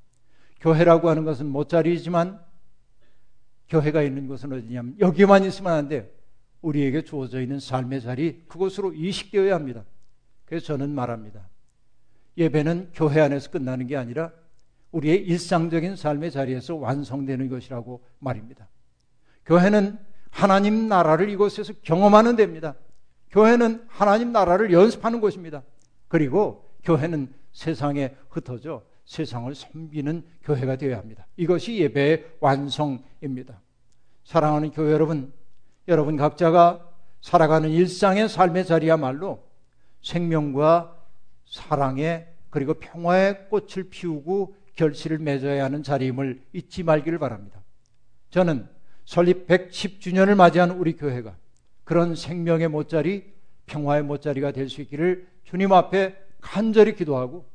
교회라고 0.61 1.09
하는 1.09 1.25
것은 1.25 1.47
못자리지만 1.47 2.39
교회가 3.69 4.01
있는 4.01 4.27
곳은 4.27 4.51
어디냐면 4.51 4.95
여기만 4.99 5.43
있으면 5.43 5.73
안 5.73 5.87
돼요. 5.87 6.05
우리에게 6.61 7.03
주어져 7.03 7.41
있는 7.41 7.59
삶의 7.59 8.01
자리 8.01 8.43
그곳으로 8.47 8.93
이식되어야 8.93 9.55
합니다. 9.55 9.85
그래서 10.45 10.65
저는 10.65 10.89
말합니다. 10.89 11.47
예배는 12.37 12.91
교회 12.93 13.21
안에서 13.21 13.51
끝나는 13.51 13.87
게 13.87 13.95
아니라 13.95 14.31
우리의 14.91 15.23
일상적인 15.23 15.95
삶의 15.95 16.31
자리에서 16.31 16.75
완성되는 16.75 17.47
것이라고 17.49 18.03
말입니다. 18.19 18.67
교회는 19.45 19.97
하나님 20.31 20.87
나라를 20.87 21.29
이곳에서 21.29 21.73
경험하는 21.83 22.35
데입니다. 22.35 22.75
교회는 23.29 23.85
하나님 23.87 24.31
나라를 24.31 24.73
연습하는 24.73 25.21
곳입니다. 25.21 25.63
그리고 26.07 26.73
교회는 26.83 27.31
세상에 27.51 28.15
흩어져 28.29 28.83
세상을 29.09 29.53
섬기는 29.55 30.23
교회가 30.43 30.75
되어야 30.75 30.99
합니다. 30.99 31.25
이것이 31.35 31.79
예배의 31.79 32.25
완성입니다. 32.39 33.59
사랑하는 34.23 34.69
교회 34.69 34.91
여러분, 34.91 35.33
여러분 35.87 36.15
각자가 36.15 36.87
살아가는 37.19 37.71
일상의 37.71 38.29
삶의 38.29 38.65
자리야말로 38.67 39.43
생명과 40.03 40.95
사랑의 41.47 42.27
그리고 42.51 42.75
평화의 42.75 43.49
꽃을 43.49 43.89
피우고 43.89 44.55
결실을 44.75 45.17
맺어야 45.17 45.63
하는 45.65 45.81
자리임을 45.81 46.43
잊지 46.53 46.83
말기를 46.83 47.17
바랍니다. 47.17 47.63
저는 48.29 48.69
설립 49.05 49.47
110주년을 49.47 50.35
맞이한 50.35 50.69
우리 50.69 50.95
교회가 50.95 51.35
그런 51.83 52.13
생명의 52.13 52.67
못자리, 52.67 53.33
평화의 53.65 54.03
못자리가 54.03 54.51
될 54.51 54.69
수 54.69 54.81
있기를 54.81 55.27
주님 55.45 55.73
앞에 55.73 56.15
간절히 56.41 56.95
기도하고 56.95 57.49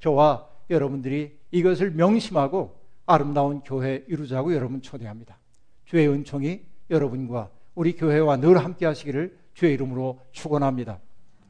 저와 0.00 0.55
여러분들이 0.70 1.38
이것을 1.50 1.92
명심하고 1.92 2.80
아름다운 3.06 3.60
교회 3.60 4.04
이루자고 4.08 4.52
여러분 4.54 4.82
초대합니다. 4.82 5.38
주의 5.84 6.08
은총이 6.08 6.64
여러분과 6.90 7.50
우리 7.74 7.94
교회와 7.94 8.38
늘 8.38 8.58
함께 8.58 8.86
하시기를 8.86 9.38
주의 9.54 9.74
이름으로 9.74 10.20
축원합니다. 10.32 11.00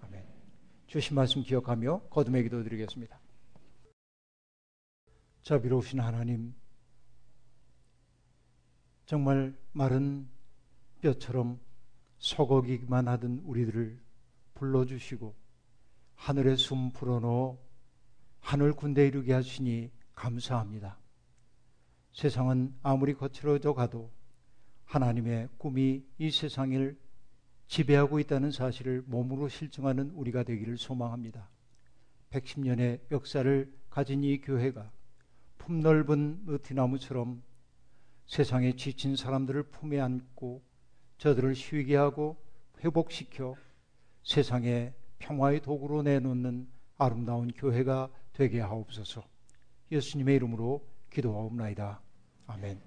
아멘. 0.02 0.24
주신 0.87 1.14
말씀 1.14 1.42
기억하며 1.42 2.02
거듭의 2.11 2.42
기도 2.44 2.62
드리겠습니다. 2.62 3.18
자비로우신 5.42 6.00
하나님 6.00 6.55
정말 9.07 9.57
마른 9.72 10.29
뼈처럼 11.00 11.61
소고기만 12.18 13.07
하던 13.07 13.42
우리들을 13.44 14.00
불러주시고 14.55 15.35
하늘에 16.16 16.57
숨 16.57 16.90
불어넣어 16.90 17.65
하늘 18.46 18.74
군대 18.74 19.04
이루게 19.09 19.32
하시니 19.32 19.90
감사합니다. 20.14 20.96
세상은 22.12 22.72
아무리 22.80 23.12
거칠어져 23.12 23.74
가도 23.74 24.12
하나님의 24.85 25.48
꿈이 25.59 26.04
이 26.18 26.30
세상을 26.30 26.96
지배하고 27.66 28.20
있다는 28.20 28.52
사실을 28.52 29.02
몸으로 29.04 29.48
실증하는 29.48 30.12
우리가 30.12 30.44
되기를 30.44 30.78
소망합니다. 30.78 31.48
110년의 32.30 33.00
역사를 33.11 33.68
가진 33.90 34.22
이 34.22 34.40
교회가 34.40 34.92
품넓은 35.59 36.44
느티나무처럼 36.46 37.42
세상에 38.26 38.76
지친 38.76 39.16
사람들을 39.16 39.64
품에 39.64 39.98
안고 39.98 40.62
저들을 41.18 41.56
쉬게 41.56 41.96
하고 41.96 42.37
회복시켜 42.85 43.56
세상에 44.22 44.94
평화의 45.18 45.62
도구로 45.62 46.02
내놓는 46.02 46.68
아름다운 46.96 47.48
교회가 47.48 48.09
되게 48.37 48.61
하옵소서. 48.61 49.27
예수님의 49.90 50.37
이름으로 50.37 50.87
기도하옵나이다. 51.11 52.03
아멘. 52.46 52.86